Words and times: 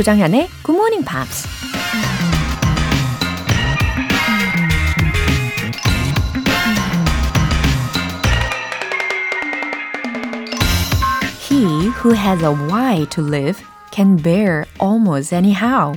조장현의 0.00 0.48
Good 0.64 0.78
Morning 0.78 1.04
Pops. 1.04 1.46
He 11.46 11.64
who 11.98 12.14
has 12.14 12.42
a 12.42 12.50
why 12.50 13.04
to 13.10 13.22
live 13.22 13.62
can 13.92 14.16
bear 14.16 14.64
almost 14.80 15.34
anyhow. 15.34 15.92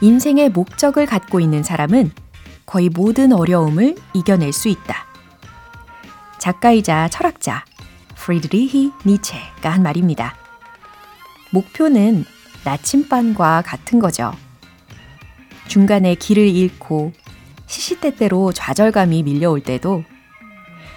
인생의 0.00 0.48
목적을 0.48 1.06
갖고 1.06 1.38
있는 1.38 1.62
사람은 1.62 2.10
거의 2.66 2.88
모든 2.88 3.32
어려움을 3.32 3.94
이겨낼 4.12 4.52
수 4.52 4.66
있다. 4.66 5.06
작가이자 6.38 7.08
철학자 7.10 7.64
프리드리히 8.16 8.90
니체가 9.06 9.70
한 9.70 9.84
말입니다. 9.84 10.34
목표는 11.52 12.24
나침반과 12.68 13.62
같은 13.64 13.98
거죠. 13.98 14.34
중간에 15.68 16.14
길을 16.14 16.46
잃고 16.46 17.12
시시때때로 17.66 18.52
좌절감이 18.52 19.22
밀려올 19.22 19.62
때도 19.62 20.04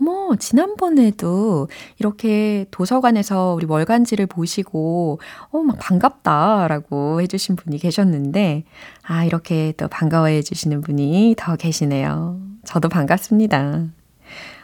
어머, 0.00 0.34
지난번에도 0.36 1.68
이렇게 1.98 2.66
도서관에서 2.70 3.54
우리 3.54 3.66
월간지를 3.66 4.26
보시고, 4.26 5.20
어, 5.50 5.58
막 5.58 5.78
반갑다라고 5.78 7.20
해주신 7.22 7.56
분이 7.56 7.78
계셨는데, 7.78 8.64
아, 9.02 9.24
이렇게 9.24 9.72
또 9.76 9.88
반가워해 9.88 10.42
주시는 10.42 10.80
분이 10.80 11.36
더 11.38 11.56
계시네요. 11.56 12.40
저도 12.64 12.88
반갑습니다. 12.88 13.86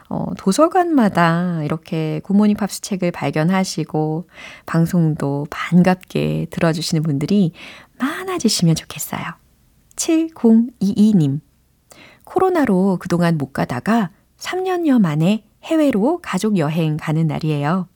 어, 0.09 0.25
도서관마다 0.37 1.63
이렇게 1.63 2.19
굿모닝 2.23 2.57
팝스 2.57 2.81
책을 2.81 3.11
발견하시고 3.11 4.27
방송도 4.65 5.47
반갑게 5.51 6.47
들어주시는 6.49 7.03
분들이 7.03 7.51
많아지시면 7.99 8.75
좋겠어요. 8.75 9.21
7022님. 9.95 11.41
코로나로 12.23 12.97
그동안 12.99 13.37
못 13.37 13.53
가다가 13.53 14.09
3년여 14.37 14.99
만에 14.99 15.43
해외로 15.63 16.19
가족 16.21 16.57
여행 16.57 16.97
가는 16.97 17.27
날이에요. 17.27 17.87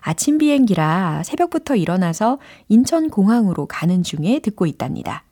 아침 0.00 0.38
비행기라 0.38 1.22
새벽부터 1.24 1.76
일어나서 1.76 2.38
인천 2.68 3.10
공항으로 3.10 3.66
가는 3.66 4.02
중에 4.02 4.40
듣고 4.40 4.66
있답니다. 4.66 5.24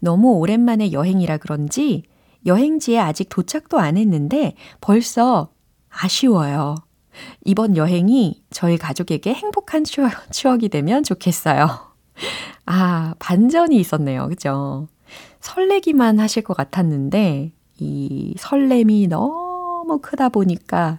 너무 0.00 0.32
오랜만에 0.34 0.92
여행이라 0.92 1.36
그런지 1.38 2.04
여행지에 2.46 2.98
아직 2.98 3.28
도착도 3.28 3.78
안 3.78 3.98
했는데 3.98 4.54
벌써 4.80 5.50
아쉬워요. 6.00 6.76
이번 7.44 7.76
여행이 7.76 8.42
저희 8.50 8.76
가족에게 8.76 9.32
행복한 9.32 9.84
추억, 9.84 10.10
추억 10.30 10.62
이 10.62 10.68
되면 10.68 11.02
좋겠어요. 11.02 11.68
아, 12.66 13.14
반전이 13.18 13.76
있었네요. 13.76 14.28
그죠? 14.28 14.88
설레기만 15.40 16.20
하실 16.20 16.42
것 16.42 16.56
같았는데, 16.56 17.52
이 17.78 18.34
설렘이 18.38 19.06
너무 19.06 19.98
크다 20.02 20.28
보니까 20.28 20.98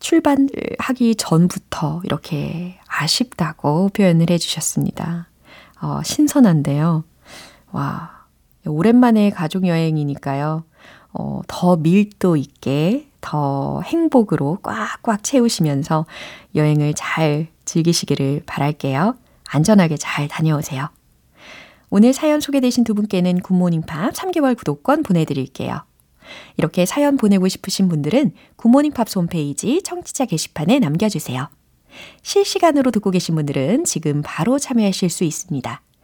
출발하기 0.00 1.16
전부터 1.16 2.02
이렇게 2.04 2.78
아쉽다고 2.86 3.90
표현을 3.90 4.30
해주셨습니다. 4.30 5.28
어, 5.82 6.00
신선한데요. 6.04 7.04
와, 7.72 8.26
오랜만에 8.66 9.30
가족여행이니까요. 9.30 10.64
어, 11.12 11.40
더 11.46 11.76
밀도 11.76 12.36
있게 12.36 13.09
더 13.20 13.80
행복으로 13.82 14.58
꽉꽉 14.62 15.22
채우시면서 15.22 16.06
여행을 16.54 16.94
잘 16.94 17.48
즐기시기를 17.64 18.42
바랄게요. 18.46 19.16
안전하게 19.48 19.96
잘 19.96 20.28
다녀오세요. 20.28 20.90
오늘 21.90 22.12
사연 22.12 22.40
소개되신 22.40 22.84
두 22.84 22.94
분께는 22.94 23.40
굿모닝 23.40 23.82
팝 23.82 24.12
3개월 24.14 24.56
구독권 24.56 25.02
보내드릴게요. 25.02 25.84
이렇게 26.56 26.86
사연 26.86 27.16
보내고 27.16 27.48
싶으신 27.48 27.88
분들은 27.88 28.32
굿모닝 28.56 28.92
팝 28.92 29.08
홈페이지 29.16 29.82
청취자 29.82 30.26
게시판에 30.26 30.78
남겨주세요. 30.78 31.48
실시간으로 32.22 32.92
듣고 32.92 33.10
계신 33.10 33.34
분들은 33.34 33.84
지금 33.84 34.22
바로 34.24 34.58
참여하실 34.58 35.10
수 35.10 35.24
있습니다. 35.24 35.82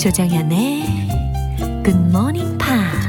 조정현의 0.00 0.84
Good 1.82 2.00
Morning 2.10 2.58
Pops. 2.58 3.06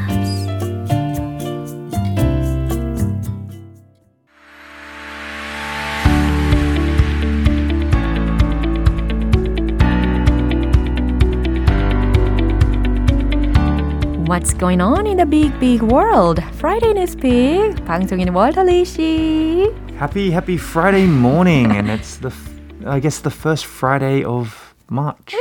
What's 14.27 14.53
going 14.53 14.81
on 14.81 15.07
in 15.07 15.17
the 15.17 15.25
big, 15.25 15.57
big 15.59 15.81
world? 15.81 16.43
Friday 16.53 16.93
News 16.93 17.15
Pig. 17.15 17.83
방송인 17.85 18.29
월터리 18.29 18.85
씨. 18.85 19.71
Happy, 19.97 20.31
happy 20.31 20.57
Friday 20.57 21.07
morning, 21.07 21.71
and 21.71 21.89
it's 21.89 22.17
the, 22.17 22.31
I 22.85 22.99
guess, 22.99 23.19
the 23.19 23.31
first 23.31 23.65
Friday 23.65 24.23
of 24.23 24.75
March. 24.89 25.33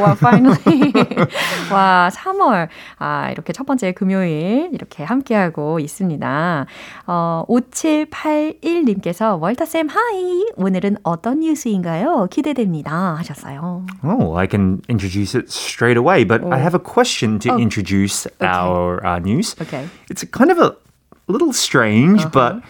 와, 0.00 0.12
finally. 0.12 0.92
와, 1.72 2.10
3월. 2.12 2.68
아, 2.98 3.30
이렇게 3.30 3.52
첫 3.52 3.64
번째 3.66 3.92
금요일 3.92 4.70
이렇게 4.72 5.04
함께하고 5.04 5.78
있습니다. 5.80 6.66
어, 7.06 7.44
5781님께서 7.48 9.40
월터쌤 9.40 9.88
하이. 9.88 10.46
오늘은 10.56 10.96
어떤 11.02 11.40
뉴스인가요? 11.40 12.26
기대됩니다. 12.30 13.16
하셨어요. 13.18 13.84
Oh, 14.04 14.36
I 14.38 14.46
can 14.50 14.80
introduce 14.88 15.34
it 15.38 15.48
straight 15.50 15.96
away, 15.98 16.24
but 16.24 16.42
I 16.52 16.58
have 16.58 16.74
a 16.74 16.80
question 16.82 17.38
to 17.40 17.54
Oh. 17.54 17.58
introduce 17.58 18.26
our 18.40 19.04
uh, 19.04 19.18
news. 19.18 19.54
Okay. 19.60 19.88
It's 20.10 20.24
kind 20.30 20.50
of 20.50 20.58
a 20.58 20.76
little 21.28 21.52
strange, 21.52 22.24
but 22.30 22.60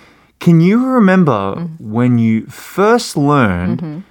can 0.41 0.61
you 0.61 0.79
remember 0.85 1.69
when 1.81 2.19
you 2.19 2.47
first 2.47 3.17
learned 3.17 4.05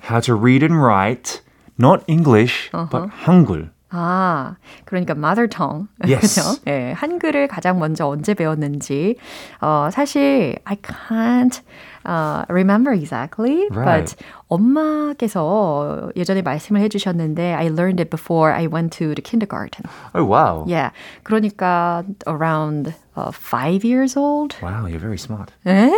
how 0.00 0.20
to 0.20 0.34
read 0.34 0.62
and 0.62 0.82
write 0.82 1.40
Not 1.77 2.03
English 2.07 2.69
but 2.71 3.09
Hangul? 3.25 3.69
아, 3.95 4.55
그러니까 4.85 5.13
mother 5.15 5.47
tongue. 5.47 5.87
Yes. 6.03 6.21
그죠? 6.41 6.59
예, 6.65 6.93
한글을 6.93 7.47
가장 7.47 7.77
먼저 7.77 8.07
언제 8.07 8.33
배웠는지. 8.33 9.17
어, 9.61 9.89
사실 9.91 10.57
I 10.65 10.77
can't 10.77 11.61
uh, 12.03 12.43
remember 12.49 12.91
exactly, 12.91 13.67
Right. 13.69 14.15
but 14.15 14.15
엄마께서 14.49 16.09
예전에 16.15 16.41
말씀을 16.41 16.81
해 16.81 16.89
주셨는데 16.89 17.53
I 17.53 17.67
learned 17.67 18.01
it 18.01 18.09
before 18.09 18.51
I 18.51 18.65
went 18.67 18.97
to 18.97 19.13
the 19.13 19.21
kindergarten. 19.21 19.85
Oh, 20.15 20.25
wow. 20.25 20.65
Yeah, 20.67 20.89
그러니까 21.23 22.03
around 22.25 22.93
uh, 23.16 23.30
five 23.32 23.84
years 23.84 24.16
old. 24.16 24.54
Wow, 24.62 24.86
you're 24.86 24.98
very 25.00 25.18
smart. 25.18 25.52
에? 25.66 25.90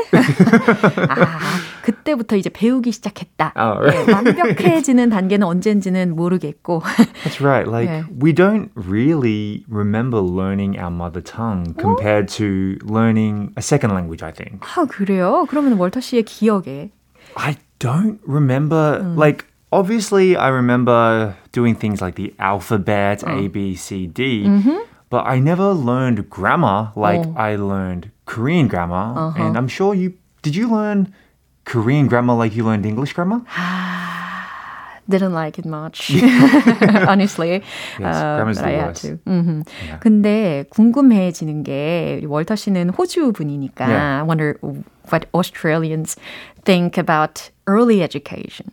아, 1.08 1.38
그때부터 1.82 2.36
이제 2.36 2.50
배우기 2.50 2.92
시작했다. 2.92 3.52
Oh, 3.56 3.86
예, 3.90 4.12
완벽해지는 4.12 5.10
단계는 5.10 5.46
언젠지는 5.46 6.14
모르겠고. 6.16 6.82
That's 7.24 7.40
right. 7.40 7.66
Like, 7.68 7.88
Yeah. 7.88 8.04
we 8.18 8.32
don't 8.32 8.70
really 8.74 9.64
remember 9.68 10.20
learning 10.20 10.78
our 10.78 10.90
mother 10.90 11.20
tongue 11.20 11.74
compared 11.78 12.28
to 12.38 12.78
learning 12.84 13.52
a 13.56 13.62
second 13.62 13.92
language, 13.94 14.22
I 14.22 14.32
think. 14.32 14.60
아, 14.60 14.86
그래요? 14.86 15.46
그러면 15.48 15.74
월터 15.78 16.00
씨의 16.00 16.22
기억에 16.24 16.90
I 17.36 17.56
don't 17.78 18.18
remember, 18.26 19.02
like, 19.16 19.46
obviously, 19.72 20.36
I 20.36 20.48
remember 20.48 21.34
doing 21.52 21.74
things 21.74 22.00
like 22.02 22.16
the 22.16 22.34
alphabet, 22.40 23.22
A, 23.26 23.48
B, 23.48 23.74
C, 23.74 24.06
D, 24.06 24.44
but 25.10 25.26
I 25.26 25.38
never 25.40 25.72
learned 25.72 26.28
grammar 26.30 26.92
like 26.94 27.20
Oh. 27.26 27.34
I 27.36 27.56
learned 27.56 28.10
Korean 28.26 28.68
grammar. 28.68 29.34
And 29.36 29.56
I'm 29.56 29.66
sure 29.68 29.94
you, 29.94 30.14
did 30.42 30.54
you 30.54 30.68
learn 30.70 31.12
Korean 31.64 32.06
grammar 32.06 32.34
like 32.34 32.54
you 32.54 32.64
learned 32.64 32.86
English 32.86 33.12
grammar? 33.14 33.42
didn't 35.08 35.32
like 35.34 35.58
it 35.58 35.66
much. 35.66 36.12
Honestly. 37.08 37.62
Yes, 37.98 38.14
Uh, 38.16 38.36
grammar's 38.38 38.58
but 38.58 38.64
the 38.64 38.70
I 38.70 38.78
had 38.78 38.86
worst. 38.94 39.02
to. 39.02 39.18
음흠. 39.26 39.62
근데 40.00 40.64
궁금해지는 40.70 41.64
게 41.64 42.18
우리 42.22 42.26
월터 42.26 42.54
씨는 42.54 42.90
호주 42.90 43.32
분이니까 43.32 43.88
Yeah. 43.88 44.20
I 44.20 44.22
wonder 44.22 44.54
what 45.10 45.26
Australians 45.34 46.14
think 46.64 46.96
about 46.96 47.50
early 47.66 48.02
education. 48.02 48.70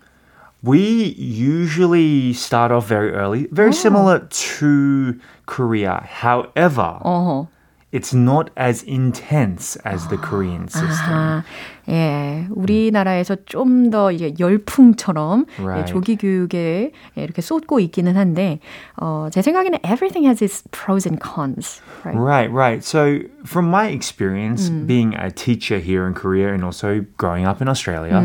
We 0.63 1.13
usually 1.17 2.33
start 2.33 2.71
off 2.71 2.88
very 2.88 3.11
early, 3.13 3.47
very 3.51 3.73
similar 3.73 4.19
to 4.19 5.15
Korea. 5.45 6.01
However, 6.03 6.99
어허. 7.05 7.47
it's 7.94 8.13
not 8.13 8.49
as 8.57 8.83
intense 8.83 9.77
as 9.85 10.07
the 10.09 10.17
Korean 10.17 10.67
system. 10.67 11.13
아, 11.13 11.44
예. 11.88 12.47
우리나라에서 12.49 13.38
좀 13.45 13.91
더 13.91 14.11
이제 14.11 14.33
열풍처럼 14.38 15.45
예, 15.59 15.63
Right. 15.63 15.94
조기 15.94 16.17
교육에 16.17 16.91
예, 17.17 17.23
이렇게 17.23 17.41
쏟고 17.41 17.79
있기는 17.79 18.17
한데, 18.17 18.59
어, 18.99 19.29
제 19.31 19.41
생각에는 19.41 19.79
everything 19.85 20.25
has 20.27 20.41
its 20.44 20.63
pros 20.71 21.07
and 21.07 21.21
cons. 21.21 21.81
Right? 22.03 22.19
Right, 22.19 22.51
right. 22.51 22.83
So, 22.83 23.19
from 23.45 23.69
my 23.69 23.88
experience 23.88 24.69
being 24.69 25.13
a 25.15 25.31
teacher 25.31 25.79
here 25.79 26.05
in 26.07 26.13
Korea 26.13 26.51
and 26.53 26.65
also 26.65 27.05
growing 27.17 27.45
up 27.45 27.61
in 27.61 27.69
Australia, 27.69 28.19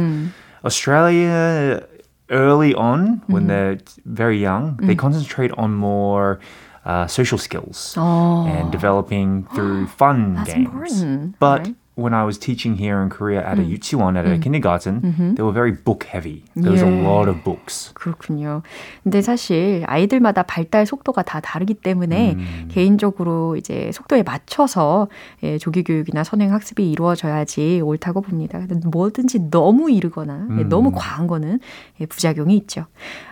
Australia 0.65 1.85
early 2.30 2.74
on, 2.76 3.22
when 3.28 3.48
they're 3.48 3.78
very 4.06 4.40
young, 4.40 4.78
they 4.78 4.96
concentrate 4.96 5.52
on 5.58 5.74
more 5.74 6.40
uh, 6.86 7.06
social 7.08 7.38
skills 7.38 7.94
and 7.98 8.72
developing 8.72 9.46
through 9.56 9.88
fun 9.88 10.36
That's 10.36 10.54
games. 10.54 10.66
important, 11.02 11.40
But 11.40 11.60
right? 11.68 11.76
When 11.98 12.14
I 12.14 12.24
was 12.24 12.38
teaching 12.38 12.78
here 12.78 13.02
in 13.02 13.10
Korea 13.10 13.42
at 13.42 13.58
a 13.60 13.64
유치원, 13.66 14.16
at 14.18 14.26
a 14.28 14.38
kindergarten, 14.38 15.02
they 15.36 15.42
were 15.44 15.52
very 15.52 15.72
book 15.74 16.06
heavy. 16.06 16.44
There 16.56 16.72
was 16.72 16.84
a 16.84 16.88
Yeah. 16.88 17.02
lot 17.04 17.28
of 17.28 17.44
books. 17.44 17.92
그렇군요. 17.96 18.62
근데 19.04 19.22
사실 19.22 19.84
아이들마다 19.88 20.44
발달 20.44 20.86
속도가 20.86 21.24
다 21.24 21.40
다르기 21.40 21.74
때문에 21.74 22.38
개인적으로 22.70 23.56
이제 23.56 23.90
속도에 23.94 24.22
맞춰서 24.24 25.08
예, 25.44 25.58
조기 25.58 25.84
교육이나 25.84 26.24
선행 26.24 26.54
학습이 26.54 26.90
이루어져야지 26.92 27.82
옳다고 27.84 28.22
봅니다. 28.22 28.60
근데 28.68 28.88
뭐든지 28.88 29.50
너무 29.50 29.90
이르거나 29.90 30.48
예, 30.60 30.64
너무 30.64 30.92
과한 30.92 31.26
거는 31.28 31.60
예, 32.00 32.06
부작용이 32.06 32.56
있죠. 32.58 32.86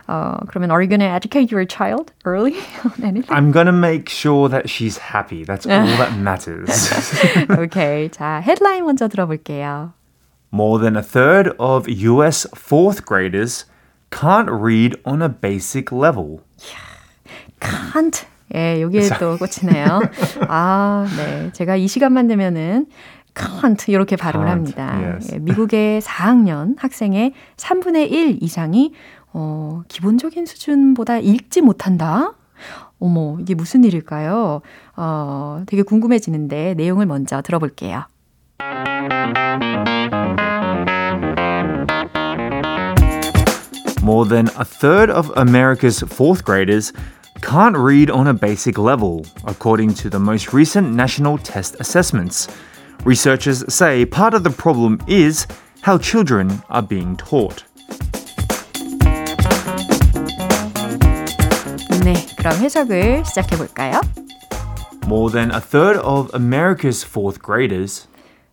어, 0.08 0.34
그러면 0.48 0.70
are 0.70 0.82
you 0.82 0.88
going 0.88 1.00
to 1.00 1.06
educate 1.06 1.52
your 1.54 1.64
child 1.66 2.12
early 2.26 2.54
on 2.84 3.04
anything? 3.04 3.30
I'm 3.30 3.52
gonna 3.52 3.72
make 3.72 4.08
sure 4.10 4.48
that 4.50 4.68
she's 4.68 4.98
happy. 4.98 5.44
That's 5.44 5.66
all 5.66 5.86
that 5.98 6.18
matters. 6.18 6.90
오케이. 7.58 8.08
자, 8.10 8.40
헤드라인 8.56 8.84
먼저 8.84 9.08
들어볼게요. 9.08 9.92
More 10.52 10.80
than 10.80 10.96
a 10.96 11.02
third 11.02 11.54
of 11.58 11.88
US 11.88 12.48
fourth 12.56 13.04
graders 13.04 13.66
can't 14.10 14.48
read 14.50 14.96
on 15.04 15.22
a 15.22 15.28
basic 15.28 15.92
level. 15.92 16.40
can't. 17.60 18.26
예, 18.54 18.80
여기에 18.80 19.08
또 19.20 19.36
꽂히네요. 19.36 20.00
아, 20.48 21.06
네. 21.16 21.52
제가 21.52 21.76
이 21.76 21.86
시간만 21.88 22.28
되면은 22.28 22.86
can't 23.34 23.88
이렇게 23.88 24.16
발음을 24.16 24.48
합니다. 24.48 24.98
yes. 24.98 25.34
예, 25.34 25.38
미국의 25.38 26.00
4학년 26.00 26.76
학생의 26.78 27.34
3분의 27.56 28.10
1 28.10 28.42
이상이 28.42 28.94
어, 29.32 29.82
기본적인 29.88 30.46
수준보다 30.46 31.18
읽지 31.18 31.60
못한다? 31.60 32.32
어머, 32.98 33.36
이게 33.40 33.54
무슨 33.54 33.84
일일까요? 33.84 34.62
어, 34.96 35.62
되게 35.66 35.82
궁금해지는데 35.82 36.74
내용을 36.74 37.04
먼저 37.04 37.42
들어볼게요. 37.42 38.04
More 44.01 44.25
than 44.25 44.49
a 44.57 44.65
third 44.65 45.09
of 45.09 45.31
America's 45.37 46.01
fourth 46.01 46.43
graders 46.43 46.91
can't 47.41 47.77
read 47.77 48.09
on 48.09 48.27
a 48.27 48.33
basic 48.33 48.77
level, 48.77 49.25
according 49.45 49.93
to 49.95 50.09
the 50.09 50.19
most 50.19 50.53
recent 50.53 50.91
national 50.93 51.37
test 51.37 51.75
assessments. 51.79 52.47
Researchers 53.03 53.63
say 53.73 54.05
part 54.05 54.33
of 54.33 54.43
the 54.43 54.49
problem 54.49 54.99
is 55.07 55.47
how 55.81 55.97
children 55.97 56.61
are 56.69 56.81
being 56.81 57.15
taught. 57.15 57.63
네, 62.03 62.15
그럼 62.37 62.57
해석을 62.57 63.23
시작해 63.25 63.55
볼까요? 63.55 64.01
More 65.07 65.29
than 65.29 65.51
a 65.51 65.59
third 65.59 65.97
of 65.97 66.29
America's 66.33 67.03
fourth 67.03 67.41
graders 67.41 68.07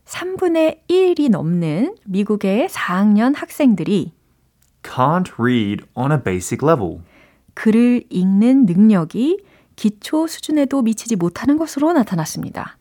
3분의 0.05 0.79
1이 0.89 1.29
넘는 1.29 1.95
미국의 2.05 2.67
4학년 2.69 3.35
학생들이 3.35 4.13
can't 4.83 5.31
read 5.39 5.85
on 5.95 6.11
a 6.11 6.17
basic 6.21 6.59
level. 6.67 6.99
글을 7.53 8.03
읽는 8.09 8.65
능력이 8.65 9.43
기초 9.75 10.27
수준에도 10.27 10.81
미치지 10.81 11.15
못하는 11.15 11.57
것으로 11.57 11.93
나타났습니다. 11.93 12.77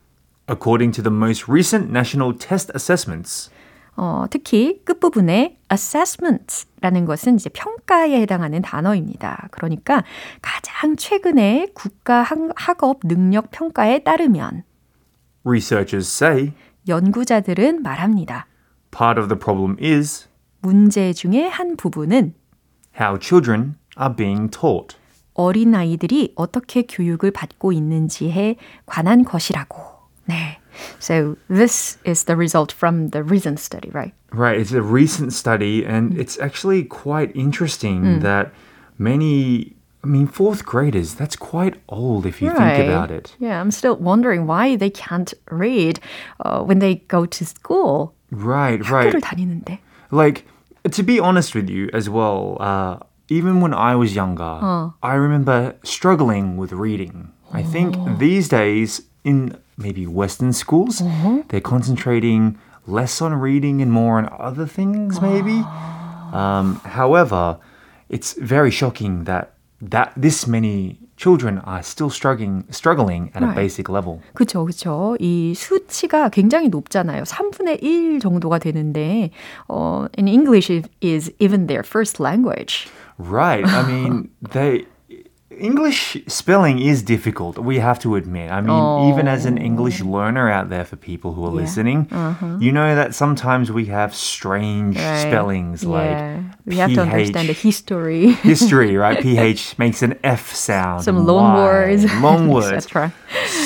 according 0.49 0.93
to 0.93 1.01
the 1.03 1.15
most 1.15 1.45
recent 1.49 1.89
national 1.89 2.37
test 2.37 2.71
assessments. 2.75 3.49
어, 3.95 4.25
특히 4.29 4.81
끝부분에 4.83 5.59
assessments라는 5.71 7.05
것은 7.05 7.35
이제 7.35 7.49
평가에 7.49 8.19
해당하는 8.21 8.61
단어입니다. 8.61 9.47
그러니까 9.51 10.03
가장 10.41 10.95
최근에 10.97 11.67
국가 11.73 12.21
학- 12.23 12.37
학업 12.55 12.99
능력 13.05 13.51
평가에 13.51 13.99
따르면 13.99 14.63
Researchers 15.45 16.07
say 16.23 16.51
연구자들은 16.87 17.81
말합니다. 17.81 18.47
part 18.91 19.19
of 19.19 19.27
the 19.27 19.39
problem 19.39 19.75
is 19.79 20.27
문제 20.61 21.13
중에 21.13 21.47
한 21.47 21.75
부분은 21.75 22.33
how 22.99 23.17
children 23.19 23.75
are 23.99 24.15
being 24.15 24.49
taught. 24.49 24.97
어린 25.33 25.73
아이들이 25.73 26.33
어떻게 26.35 26.83
교육을 26.83 27.31
받고 27.31 27.71
있는지에 27.71 28.57
관한 28.85 29.23
것이라고. 29.23 29.77
네. 30.25 30.59
So 30.99 31.35
this 31.49 31.99
is 32.05 32.25
the 32.25 32.35
result 32.35 32.73
from 32.73 33.09
the 33.11 33.23
recent 33.23 33.59
study, 33.59 33.89
right? 33.91 34.13
Right, 34.31 34.59
it's 34.59 34.73
a 34.73 34.81
recent 34.81 35.33
study, 35.33 35.85
and 35.85 36.17
it's 36.17 36.39
actually 36.39 36.83
quite 36.83 37.31
interesting 37.35 38.21
that 38.21 38.51
many, 38.97 39.75
I 40.04 40.06
mean, 40.06 40.26
fourth 40.26 40.64
graders, 40.64 41.14
that's 41.14 41.34
quite 41.34 41.74
old 41.88 42.24
if 42.24 42.40
you 42.40 42.50
think 42.50 42.86
about 42.86 43.10
it. 43.10 43.34
Yeah, 43.40 43.60
I'm 43.60 43.70
still 43.70 43.96
wondering 43.96 44.46
why 44.46 44.76
they 44.76 44.90
can't 44.90 45.34
read 45.50 45.98
uh, 46.40 46.62
when 46.62 46.78
they 46.78 46.96
go 47.08 47.26
to 47.26 47.44
school. 47.44 48.14
Right, 48.30 48.78
right. 48.88 49.12
학교를 49.12 49.20
다니는데. 49.20 49.78
Like, 50.10 50.46
to 50.90 51.02
be 51.02 51.18
honest 51.18 51.54
with 51.54 51.68
you 51.68 51.90
as 51.92 52.08
well, 52.08 52.56
uh, 52.60 52.98
even 53.28 53.60
when 53.60 53.74
I 53.74 53.96
was 53.96 54.14
younger, 54.14 54.92
I 55.02 55.14
remember 55.14 55.74
struggling 55.82 56.56
with 56.56 56.72
reading. 56.72 57.32
I 57.52 57.62
think 57.62 57.96
these 58.18 58.48
days, 58.48 59.02
in 59.24 59.56
maybe 59.76 60.06
Western 60.06 60.52
schools, 60.52 61.02
they're 61.48 61.60
concentrating 61.60 62.58
less 62.86 63.20
on 63.20 63.34
reading 63.34 63.82
and 63.82 63.92
more 63.92 64.16
on 64.18 64.28
other 64.38 64.66
things, 64.66 65.20
maybe. 65.20 65.60
Um, 66.32 66.80
however, 66.84 67.58
it's 68.08 68.32
very 68.34 68.70
shocking 68.70 69.24
that 69.24 69.51
that 69.82 70.10
this 70.20 70.46
many 70.48 70.98
children 71.16 71.58
are 71.64 71.82
still 71.82 72.10
struggling 72.10 72.64
struggling 72.70 73.30
at 73.34 73.42
a 73.42 73.46
Right. 73.46 73.54
basic 73.56 73.88
level. 73.88 74.20
그쵸, 74.34 74.64
그쵸. 74.64 75.16
이 75.20 75.54
수치가 75.54 76.28
굉장히 76.30 76.68
높잖아요. 76.68 77.22
3분의 77.24 77.82
1 77.82 78.20
정도가 78.20 78.58
되는데, 78.58 79.30
어, 79.68 80.06
in 80.18 80.26
English 80.28 80.70
it 80.72 80.88
is 81.02 81.30
even 81.38 81.66
their 81.66 81.82
first 81.84 82.20
language. 82.22 82.88
Right. 83.18 83.64
I 83.66 83.82
mean, 83.86 84.28
they 84.52 84.86
English 85.59 86.17
spelling 86.27 86.79
is 86.79 87.03
difficult. 87.03 87.57
We 87.57 87.79
have 87.79 87.99
to 87.99 88.15
admit. 88.15 88.51
I 88.51 88.61
mean, 88.61 88.69
Oh. 88.71 89.09
even 89.09 89.27
as 89.27 89.45
an 89.45 89.57
English 89.57 90.01
learner 90.01 90.49
out 90.49 90.69
there 90.69 90.85
for 90.85 90.95
people 90.95 91.33
who 91.33 91.43
are 91.45 91.49
Yeah. 91.55 91.61
listening, 91.63 92.07
Uh-huh. 92.11 92.57
you 92.59 92.71
know 92.71 92.95
that 92.95 93.13
sometimes 93.15 93.71
we 93.71 93.85
have 93.85 94.13
strange 94.13 94.97
Right. 94.97 95.17
spellings 95.19 95.83
like 95.85 96.09
yeah. 96.09 96.37
We 96.65 96.75
have 96.77 96.93
to 96.93 97.01
understand 97.01 97.47
the 97.49 97.53
history. 97.53 98.31
history, 98.53 98.95
right? 98.97 99.19
PH 99.27 99.75
makes 99.77 100.01
an 100.01 100.15
F 100.23 100.53
sound. 100.53 101.03
Some 101.03 101.25
long 101.25 101.53
Y, 101.53 101.63
words. 101.65 102.01
Long 102.21 102.47
words. 102.49 102.87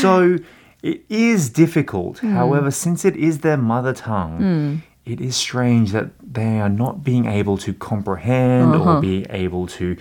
So 0.01 0.37
it 0.83 1.01
is 1.09 1.49
difficult. 1.49 2.19
Hmm. 2.19 2.33
However, 2.33 2.71
since 2.71 3.05
it 3.05 3.15
is 3.15 3.39
their 3.39 3.57
mother 3.57 3.93
tongue, 3.93 4.81
it 5.05 5.19
is 5.21 5.35
strange 5.35 5.91
that 5.91 6.07
they 6.21 6.59
are 6.59 6.69
not 6.69 7.03
being 7.03 7.25
able 7.25 7.57
to 7.65 7.71
comprehend 7.73 8.75
Uh-huh. 8.75 8.97
or 8.97 9.01
be 9.01 9.25
able 9.29 9.65
to 9.79 9.95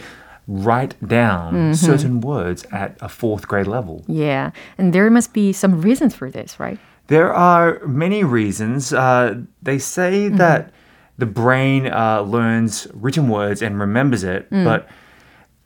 write 0.48 0.94
down 1.06 1.54
Mm-hmm. 1.54 1.72
certain 1.74 2.20
words 2.20 2.64
at 2.72 2.96
a 3.00 3.08
fourth 3.08 3.48
grade 3.48 3.66
level. 3.66 4.04
Yeah. 4.06 4.50
And 4.78 4.92
there 4.92 5.10
must 5.10 5.32
be 5.32 5.52
some 5.52 5.80
reasons 5.80 6.14
for 6.14 6.30
this, 6.30 6.60
right? 6.60 6.78
There 7.08 7.32
are 7.32 7.80
many 7.86 8.22
reasons. 8.24 8.92
Uh, 8.92 9.42
they 9.62 9.78
say 9.78 10.26
Mm-hmm. 10.28 10.36
that 10.38 10.70
the 11.18 11.26
brain 11.26 11.86
uh, 11.86 12.20
learns 12.22 12.86
written 12.94 13.28
words 13.28 13.62
and 13.62 13.80
remembers 13.80 14.22
it, 14.24 14.50
Mm. 14.50 14.64
but 14.64 14.88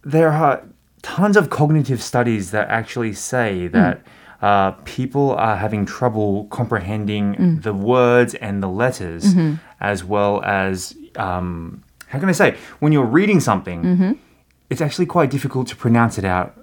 there 0.05 0.31
are 0.31 0.63
tons 1.03 1.37
of 1.37 1.51
cognitive 1.51 2.01
studies 2.03 2.51
that 2.53 2.69
actually 2.69 3.13
say 3.13 3.69
Mm. 3.69 3.73
that 3.73 4.01
uh, 4.43 4.71
people 4.85 5.35
are 5.37 5.57
having 5.57 5.85
trouble 5.85 6.45
comprehending 6.51 7.35
Mm. 7.35 7.63
the 7.63 7.75
words 7.75 8.35
and 8.37 8.63
the 8.63 8.69
letters, 8.69 9.25
Mm-hmm. 9.35 9.55
as 9.81 10.05
well 10.05 10.41
as 10.45 10.95
um, 11.17 11.83
how 12.09 12.19
can 12.21 12.29
I 12.29 12.33
say 12.33 12.55
when 12.79 12.93
you're 12.93 13.05
reading 13.21 13.41
something, 13.41 13.83
Mm-hmm 13.83 14.13
it's 14.70 14.82
actually 14.82 15.06
quite 15.06 15.30
difficult 15.30 15.68
to 15.70 15.76
pronounce 15.76 16.18
it 16.18 16.26
out 16.26 16.54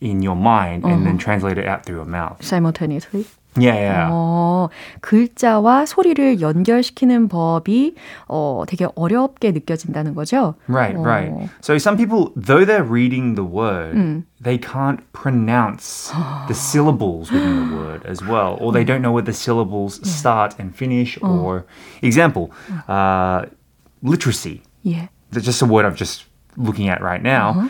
in 0.00 0.20
your 0.22 0.36
mind 0.36 0.84
and 0.84 0.92
Uh-huh. 1.00 1.04
then 1.04 1.18
translate 1.18 1.58
it 1.58 1.66
out 1.66 1.84
through 1.86 1.96
your 1.96 2.04
mouth. 2.08 2.42
Simultaneously. 2.42 3.24
Yeah, 3.54 3.76
yeah. 3.76 4.08
어, 4.10 4.70
글자와 5.02 5.84
소리를 5.84 6.40
연결시키는 6.40 7.28
법이 7.28 7.94
어, 8.26 8.64
되게 8.66 8.86
어렵게 8.96 9.52
느껴진다는 9.52 10.14
거죠. 10.14 10.54
Right, 10.68 10.96
어. 10.96 11.04
right. 11.04 11.50
So 11.60 11.76
some 11.76 11.98
people, 11.98 12.32
though 12.34 12.64
they're 12.64 12.82
reading 12.82 13.34
the 13.34 13.44
word, 13.44 13.94
Mm. 13.94 14.24
they 14.40 14.56
can't 14.56 15.00
pronounce 15.12 16.10
the 16.48 16.54
syllables 16.54 17.30
within 17.30 17.68
the 17.68 17.76
word 17.76 18.00
as 18.06 18.24
well, 18.24 18.56
or 18.58 18.72
they 18.72 18.84
don't 18.84 19.02
know 19.02 19.12
where 19.12 19.22
the 19.24 19.36
syllables 19.36 20.00
start 20.02 20.56
and 20.58 20.74
finish. 20.74 21.18
Or 21.20 21.64
example, 22.00 22.50
uh, 22.88 23.44
literacy. 24.02 24.62
예. 24.86 25.08
That's 25.30 25.44
just 25.44 25.60
a 25.62 25.66
word 25.68 25.84
I'm 25.84 25.94
just 25.94 26.24
looking 26.57 26.89
at 26.89 27.01
right 27.01 27.21
now. 27.23 27.49
Uh-huh. 27.51 27.69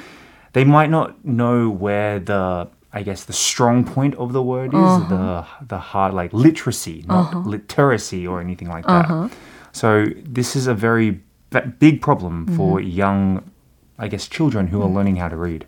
They 0.54 0.64
might 0.64 0.90
not 0.90 1.24
know 1.26 1.70
where 1.70 2.20
the 2.20 2.68
I 2.94 3.04
guess 3.04 3.26
the 3.26 3.34
strong 3.34 3.84
point 3.84 4.16
of 4.16 4.32
the 4.34 4.42
word 4.42 4.74
is 4.74 4.80
Uh-huh. 4.80 5.10
the 5.14 5.46
the 5.68 5.78
hard 5.78 6.14
like 6.14 6.32
literacy, 6.34 7.04
not 7.08 7.46
literacy 7.46 8.26
or 8.26 8.40
anything 8.42 8.70
like 8.70 8.86
that. 8.88 9.06
Uh-huh. 9.06 9.28
So 9.72 10.06
this 10.26 10.56
is 10.56 10.66
a 10.68 10.74
very 10.74 11.10
b- 11.52 11.68
big 11.80 12.02
problem 12.02 12.48
for 12.58 12.80
Mm-hmm. 12.80 12.98
young, 13.04 13.44
I 14.00 14.08
guess, 14.08 14.28
children 14.28 14.68
who 14.68 14.82
are 14.82 14.90
learning 14.90 15.18
how 15.18 15.30
to 15.30 15.36
read. 15.36 15.66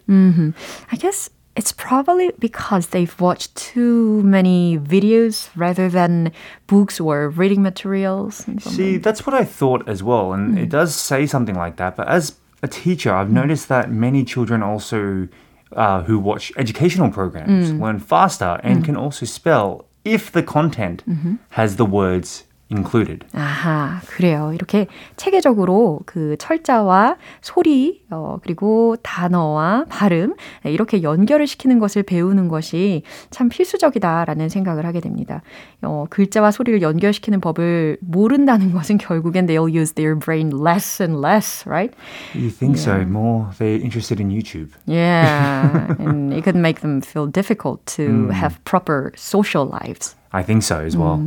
I 0.91 0.95
guess 0.97 1.29
it's 1.55 1.73
probably 1.73 2.31
because 2.39 2.87
they've 2.87 3.19
watched 3.19 3.53
too 3.55 4.23
many 4.23 4.79
videos 4.79 5.49
rather 5.55 5.89
than 5.89 6.31
books 6.67 6.99
or 6.99 7.29
reading 7.29 7.61
materials. 7.61 8.45
See, 8.59 8.97
that's 8.97 9.25
what 9.27 9.33
I 9.41 9.43
thought 9.43 9.87
as 9.89 10.01
well, 10.01 10.31
and 10.33 10.55
Mm. 10.55 10.63
it 10.63 10.69
does 10.69 10.95
say 10.95 11.27
something 11.27 11.55
like 11.55 11.75
that. 11.77 11.95
But 11.97 12.07
as 12.07 12.31
a 12.61 12.67
teacher, 12.67 13.13
I've 13.13 13.31
noticed 13.31 13.67
that 13.69 13.91
many 13.91 14.23
children 14.25 14.61
also 14.63 15.27
uh, 15.75 16.01
who 16.03 16.17
watch 16.19 16.51
educational 16.57 17.09
programs 17.11 17.71
Mm. 17.71 17.79
learn 17.81 17.99
faster 17.99 18.59
and 18.63 18.83
can 18.83 18.95
also 18.95 19.25
spell 19.25 19.85
if 20.03 20.31
the 20.31 20.41
content 20.43 21.03
Mm-hmm. 21.07 21.35
has 21.49 21.75
the 21.75 21.85
words 21.85 22.43
included. 22.71 23.25
아하, 23.33 23.99
그래요. 24.07 24.51
이렇게 24.53 24.87
체계적으로 25.17 26.01
그 26.05 26.35
철자와 26.37 27.17
소리, 27.41 28.03
어, 28.09 28.37
그리고 28.41 28.95
단어와 29.01 29.85
발음, 29.89 30.35
네, 30.63 30.71
이렇게 30.71 31.03
연결을 31.03 31.47
시키는 31.47 31.79
것을 31.79 32.03
배우는 32.03 32.47
것이 32.47 33.03
참 33.29 33.49
필수적이다라는 33.49 34.49
생각을 34.49 34.85
하게 34.85 34.99
됩니다. 34.99 35.41
어, 35.81 36.05
글자와 36.09 36.51
소리를 36.51 36.81
연결시키는 36.81 37.41
법을 37.41 37.97
모른다는 38.01 38.71
것은 38.73 38.97
결국엔 38.97 39.47
they'll 39.47 39.73
use 39.73 39.93
their 39.93 40.17
brain 40.17 40.51
less 40.53 41.01
and 41.01 41.19
less, 41.19 41.67
right? 41.67 41.93
You 42.35 42.49
think 42.49 42.77
so? 42.77 42.99
More 43.05 43.49
they're 43.57 43.81
interested 43.81 44.21
in 44.21 44.29
YouTube. 44.29 44.69
Yeah, 44.85 45.95
and 45.99 46.33
it 46.33 46.43
could 46.43 46.55
make 46.55 46.81
them 46.81 47.01
feel 47.01 47.25
difficult 47.25 47.85
to 47.97 48.29
have 48.29 48.63
proper 48.65 49.11
social 49.15 49.65
lives. 49.65 50.18
I 50.31 50.43
think 50.45 50.63
so 50.63 50.83
as 50.83 50.95
well. 50.97 51.19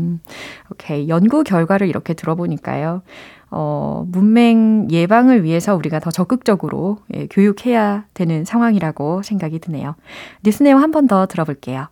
오케이. 0.70 1.08
연구 1.08 1.42
결과를 1.44 1.88
이렇게 1.88 2.14
들어보니까요. 2.14 3.02
어, 3.50 4.04
문맹 4.08 4.88
예방을 4.90 5.42
위해서 5.44 5.74
우리가 5.76 5.98
더 6.00 6.10
적극적으로 6.10 6.98
예, 7.14 7.26
교육해야 7.26 8.04
되는 8.14 8.44
상황이라고 8.44 9.22
생각이 9.22 9.58
드네요. 9.58 9.94
뉴스 10.44 10.62
내용 10.62 10.80
한 10.80 10.90
번 10.92 11.06
더 11.06 11.26
들어볼게요. 11.26 11.88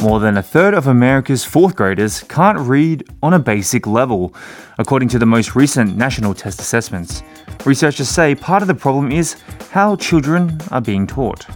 More 0.00 0.20
than 0.20 0.36
a 0.36 0.42
third 0.42 0.74
of 0.74 0.86
America's 0.86 1.44
fourth 1.44 1.74
graders 1.74 2.22
can't 2.22 2.58
read 2.58 3.04
on 3.22 3.32
a 3.32 3.38
basic 3.38 3.86
level, 3.86 4.34
according 4.78 5.08
to 5.08 5.18
the 5.18 5.26
most 5.26 5.56
recent 5.56 5.96
national 5.96 6.34
test 6.34 6.60
assessments. 6.60 7.22
Researchers 7.64 8.08
say 8.08 8.34
part 8.34 8.62
of 8.62 8.68
the 8.68 8.74
problem 8.74 9.10
is 9.10 9.36
how 9.70 9.96
children 9.96 10.60
are 10.70 10.82
being 10.82 11.06
taught. 11.06 11.46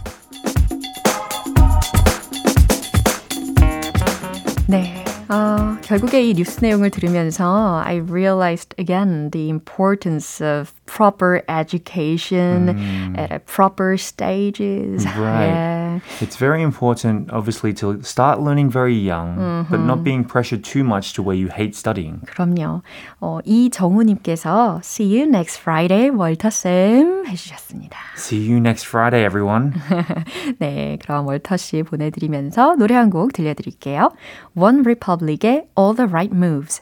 네. 4.67 5.05
어, 5.29 5.77
결국에 5.81 6.21
이 6.23 6.33
뉴스 6.33 6.59
내용을 6.61 6.89
들으면서 6.89 7.81
I 7.85 8.01
realized 8.01 8.75
again 8.77 9.29
the 9.31 9.49
importance 9.49 10.41
of 10.41 10.73
proper 10.85 11.43
education 11.47 12.69
at 13.15 13.31
a 13.31 13.39
proper 13.39 13.97
stages. 13.97 15.05
Right. 15.05 15.47
Yeah. 15.47 15.99
It's 16.21 16.37
very 16.37 16.61
important, 16.61 17.31
obviously, 17.31 17.73
to 17.75 18.01
start 18.03 18.39
learning 18.39 18.69
very 18.69 18.95
young, 18.95 19.67
but 19.69 19.79
not 19.79 20.03
being 20.03 20.23
pressured 20.23 20.63
too 20.63 20.83
much 20.83 21.13
to 21.13 21.21
where 21.23 21.35
you 21.35 21.49
hate 21.49 21.75
studying. 21.75 22.21
그럼요. 22.25 22.81
어, 23.19 23.39
이정우님께서 23.45 24.81
See 24.83 25.19
you 25.19 25.27
next 25.27 25.59
Friday, 25.59 26.09
월터쌤 26.09 27.25
해주셨습니다. 27.27 27.97
See 28.15 28.39
you 28.39 28.57
next 28.57 28.87
Friday, 28.87 29.23
everyone. 29.23 29.73
네, 30.59 30.97
그럼 31.01 31.27
월터 31.27 31.57
씨 31.57 31.83
보내드리면서 31.83 32.75
노래 32.75 32.95
한 32.95 33.09
곡 33.11 33.33
들려드릴게요. 33.33 34.11
One 34.55 34.83
Republic의 34.85 35.67
All 35.77 35.95
the 35.95 36.07
Right 36.09 36.33
Moves. 36.33 36.81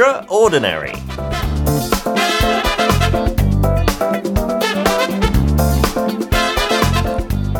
Extraordinary. 0.00 0.92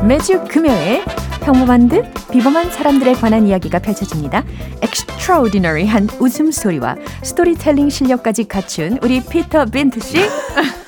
매주 0.07 0.43
금요일 0.49 1.05
평범한 1.43 1.89
듯 1.89 2.07
비범한 2.33 2.71
사람들에 2.71 3.13
관한 3.13 3.47
이야기가 3.47 3.81
펼쳐집니다. 3.81 4.43
extraordinary한 4.83 6.09
웃음소리와 6.19 6.97
스토리텔링 7.23 7.91
실력까지 7.91 8.49
갖춘 8.49 8.99
우리 9.03 9.21
피터 9.23 9.67
빈트 9.67 10.01
씨 10.01 10.17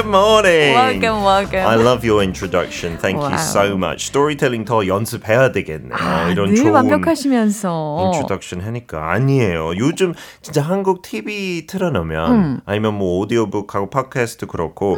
Good 0.00 0.08
morning. 0.08 0.72
Welcome, 0.74 1.22
welcome. 1.22 1.60
I 1.66 1.74
love 1.76 2.02
your 2.08 2.22
introduction. 2.24 2.96
Thank 2.96 3.20
Wow. 3.20 3.32
you 3.32 3.36
so 3.38 3.76
much. 3.76 4.06
storytelling 4.06 4.64
더 4.64 4.86
연습해야 4.86 5.52
되겠네요. 5.52 5.92
아, 5.92 6.30
이런 6.30 6.48
늘 6.48 6.56
좋은 6.56 6.72
완벽하시면서. 6.72 8.04
introduction 8.14 8.62
하니까 8.62 9.12
아니에요. 9.12 9.76
요즘 9.76 10.14
진짜 10.40 10.62
한국 10.62 11.02
TV 11.02 11.66
틀어놓으면 11.66 12.32
음. 12.32 12.60
아니면 12.64 12.94
뭐 12.94 13.18
audiobook하고 13.18 13.90
podcast 13.90 14.46
그렇고 14.46 14.96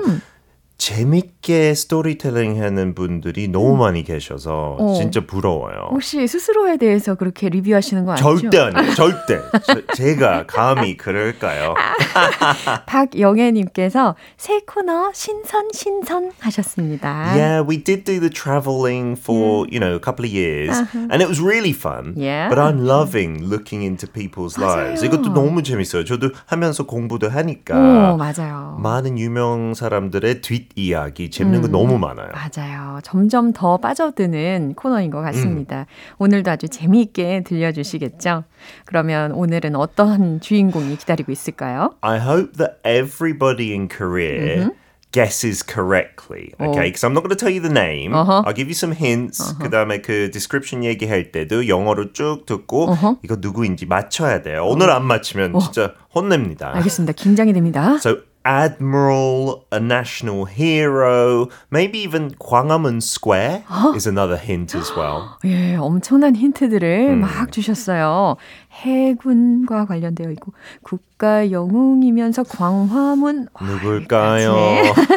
재밌게 0.93 1.75
스토리텔링 1.75 2.61
하는 2.61 2.97
분들이 2.97 3.47
너무 3.47 3.77
많이 3.77 4.03
계셔서 4.03 4.77
어. 4.81 4.95
진짜 4.95 5.21
부러워요. 5.25 5.91
혹시 5.93 6.27
스스로에 6.27 6.77
대해서 6.77 7.15
그렇게 7.15 7.49
리뷰하시는 7.51 8.05
거 8.05 8.13
아니죠? 8.15 8.51
절대 8.51 8.59
아니에요. 8.59 8.95
절대. 8.99 9.39
저- 9.65 9.87
제가 9.95 10.47
감히 10.49 10.97
그럴까요? 10.97 11.75
박영애님께서 12.87 14.17
새 14.37 14.59
코너 14.67 15.13
신선 15.15 15.69
신선 15.73 16.33
하셨습니다. 16.41 17.33
Yeah, 17.37 17.63
we 17.65 17.77
did 17.81 18.03
do 18.03 18.19
the 18.19 18.29
traveling 18.29 19.15
for, 19.17 19.69
you 19.71 19.79
know, 19.79 19.95
a 19.95 20.01
couple 20.01 20.27
of 20.27 20.33
years. 20.35 20.77
And 20.97 21.23
it 21.23 21.29
was 21.29 21.41
really 21.41 21.71
fun. 21.73 22.15
Yeah. 22.17 22.49
But 22.49 22.59
I'm 22.59 22.85
loving 22.85 23.39
looking 23.49 23.85
into 23.85 24.09
people's 24.09 24.59
lives. 24.59 25.01
맞아요. 25.01 25.07
이것도 25.07 25.33
너무 25.33 25.63
재밌어요. 25.63 26.05
저도 26.05 26.31
하면서 26.47 26.85
공부도 26.87 27.29
오, 27.29 27.31
하니까. 27.31 28.17
맞아요. 28.19 28.79
많은 28.83 29.17
유명 29.17 29.75
사람들의 29.75 30.41
뒷 30.41 30.72
이야기 30.77 31.31
재밌는 31.31 31.63
거 31.63 31.69
너무 31.69 31.99
많아요. 31.99 32.29
맞아요. 32.33 33.01
점점 33.03 33.53
더 33.53 33.77
빠져드는 33.79 34.75
코너인 34.75 35.11
것 35.11 35.21
같습니다. 35.21 35.87
오늘도 36.19 36.51
아주 36.51 36.69
재미있게 36.69 37.43
들려주시겠죠? 37.45 38.45
그러면 38.85 39.33
오늘은 39.33 39.77
어떤 39.77 40.41
주인공이 40.41 40.97
기다리고 40.97 41.33
있을까요? 41.33 41.95
I 42.01 42.19
hope 42.19 42.53
that 42.55 42.77
everybody 42.85 43.73
in 43.73 43.89
Korea 43.89 44.71
guesses 45.13 45.63
correctly. 45.63 46.55
Okay, 46.59 46.89
because 46.89 47.05
I'm 47.05 47.13
not 47.13 47.23
going 47.23 47.37
to 47.37 47.37
tell 47.37 47.53
you 47.53 47.61
the 47.61 47.69
name. 47.69 48.15
Uh-huh. 48.15 48.43
I'll 48.47 48.55
give 48.55 48.69
you 48.69 48.75
some 48.75 48.95
hints. 48.95 49.55
그다음에 49.59 50.01
그 50.01 50.31
description 50.31 50.85
얘기할 50.85 51.33
때도 51.33 51.69
영어로 51.69 52.15
쭉 52.15 52.47
듣고 52.47 52.97
이거 53.23 53.37
누구인지 53.39 53.85
맞춰야 53.85 54.41
돼요. 54.41 54.65
오늘 54.65 54.91
안 54.91 55.05
맞히면 55.05 55.59
진짜 55.61 55.93
혼냅니다. 56.15 56.75
알겠습니다. 56.77 57.13
긴장이 57.13 57.53
됩니다. 57.53 57.97
So 57.97 58.23
admiral, 58.45 59.65
a 59.71 59.81
national 59.81 60.45
hero, 60.47 61.49
maybe 61.71 61.99
even 61.99 62.35
광화문 62.35 63.03
Square 63.03 63.65
is 63.97 64.07
another 64.07 64.37
hint 64.37 64.75
as 64.75 64.91
well. 64.97 65.37
예, 65.45 65.77
엄청난 65.77 66.37
힌트들을 66.37 67.11
음. 67.11 67.21
막 67.21 67.53
주셨어요. 67.53 68.37
해군과 68.73 69.87
관련되어 69.87 70.31
있고 70.33 70.53
국가 70.83 71.51
영웅이면서 71.51 72.45
광화문 72.45 73.49
와, 73.53 73.67
누굴까요? 73.67 74.55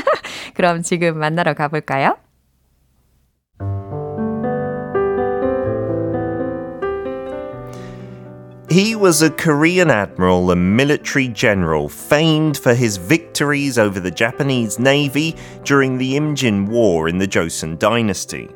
그럼 0.55 0.83
지금 0.83 1.17
만나러 1.17 1.53
가볼까요? 1.53 2.17
He 8.69 8.95
was 8.95 9.21
a 9.21 9.29
Korean 9.29 9.91
admiral 9.91 10.49
and 10.49 10.75
military 10.75 11.27
general 11.27 11.87
famed 11.87 12.57
for 12.57 12.73
his 12.73 12.97
victories 12.97 13.77
over 13.77 13.99
the 13.99 14.09
Japanese 14.09 14.79
navy 14.79 15.35
during 15.63 15.99
the 15.99 16.15
Imjin 16.15 16.67
War 16.67 17.07
in 17.07 17.19
the 17.19 17.27
Joseon 17.27 17.77
dynasty. 17.77 18.49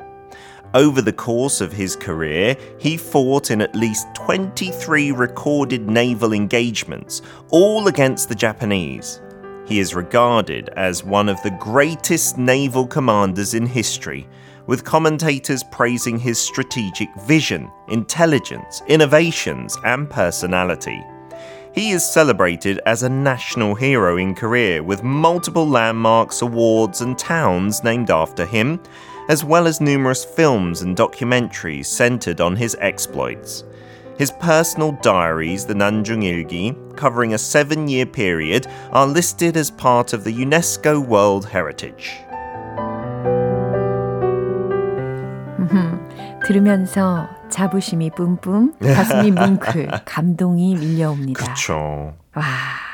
Over 0.74 1.00
the 1.00 1.12
course 1.12 1.60
of 1.60 1.72
his 1.72 1.94
career, 1.94 2.56
he 2.78 2.96
fought 2.96 3.52
in 3.52 3.60
at 3.60 3.76
least 3.76 4.08
23 4.16 5.12
recorded 5.12 5.88
naval 5.88 6.32
engagements, 6.32 7.22
all 7.50 7.86
against 7.86 8.28
the 8.28 8.34
Japanese. 8.34 9.20
He 9.64 9.78
is 9.78 9.94
regarded 9.94 10.70
as 10.70 11.04
one 11.04 11.28
of 11.28 11.40
the 11.42 11.56
greatest 11.60 12.36
naval 12.36 12.84
commanders 12.84 13.54
in 13.54 13.64
history, 13.64 14.28
with 14.70 14.84
commentators 14.84 15.64
praising 15.64 16.16
his 16.16 16.38
strategic 16.38 17.12
vision, 17.22 17.68
intelligence, 17.88 18.82
innovations, 18.86 19.76
and 19.84 20.08
personality. 20.08 21.04
He 21.74 21.90
is 21.90 22.08
celebrated 22.08 22.78
as 22.86 23.02
a 23.02 23.08
national 23.08 23.74
hero 23.74 24.16
in 24.16 24.32
Korea 24.32 24.80
with 24.80 25.02
multiple 25.02 25.66
landmarks, 25.66 26.40
awards, 26.40 27.00
and 27.00 27.18
towns 27.18 27.82
named 27.82 28.12
after 28.12 28.46
him, 28.46 28.80
as 29.28 29.44
well 29.44 29.66
as 29.66 29.80
numerous 29.80 30.24
films 30.24 30.82
and 30.82 30.96
documentaries 30.96 31.86
centered 31.86 32.40
on 32.40 32.54
his 32.54 32.76
exploits. 32.78 33.64
His 34.18 34.30
personal 34.30 34.92
diaries, 35.02 35.66
the 35.66 35.74
Nanjung 35.74 36.22
Ilgi, 36.22 36.96
covering 36.96 37.34
a 37.34 37.38
seven 37.38 37.88
year 37.88 38.06
period, 38.06 38.68
are 38.92 39.08
listed 39.08 39.56
as 39.56 39.68
part 39.72 40.12
of 40.12 40.22
the 40.22 40.32
UNESCO 40.32 41.04
World 41.04 41.44
Heritage. 41.44 42.20
들으면서 46.46 47.28
자부심이 47.50 48.10
뿜뿜, 48.10 48.74
가슴이 48.80 49.30
뭉클, 49.32 49.88
감동이 50.04 50.74
밀려옵니다. 50.76 51.54
그쵸. 51.54 52.14
와, 52.34 52.44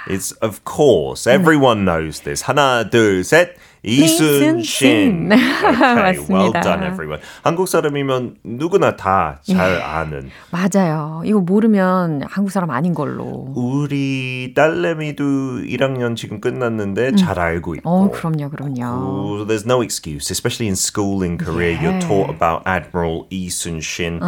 It's 0.08 0.34
of 0.42 0.60
course 0.64 1.28
everyone 1.30 1.84
knows 1.84 2.20
this. 2.22 2.44
하나, 2.44 2.88
둘, 2.88 3.24
셋. 3.24 3.56
이순신. 3.86 4.58
이순신. 4.58 5.30
Okay, 5.32 6.18
well 6.28 6.50
맞습니다. 6.50 6.60
done, 6.60 6.82
everyone. 6.86 7.20
한국 7.44 7.68
사람이면 7.68 8.36
누구나 8.44 8.96
다 8.96 9.38
잘 9.46 9.80
아는. 9.80 10.30
맞아요. 10.50 11.22
이거 11.24 11.38
모르면 11.40 12.22
한국 12.26 12.50
사람 12.50 12.70
아닌 12.70 12.94
걸로. 12.94 13.52
우리 13.54 14.52
딸내미도 14.54 15.24
1학년 15.68 16.16
지금 16.16 16.40
끝났는데 16.40 17.14
잘 17.14 17.38
알고 17.38 17.76
있고. 17.76 17.88
어, 17.88 18.10
그럼요, 18.10 18.50
그럼요. 18.50 19.36
Well, 19.36 19.46
there's 19.46 19.64
no 19.66 19.82
excuse, 19.82 20.30
especially 20.32 20.66
in 20.66 20.74
school 20.74 21.22
in 21.22 21.38
Korea. 21.38 21.78
You're 21.78 22.00
taught 22.00 22.28
about 22.28 22.62
Admiral 22.66 23.26
Sun 23.30 23.80
Shin, 23.80 24.20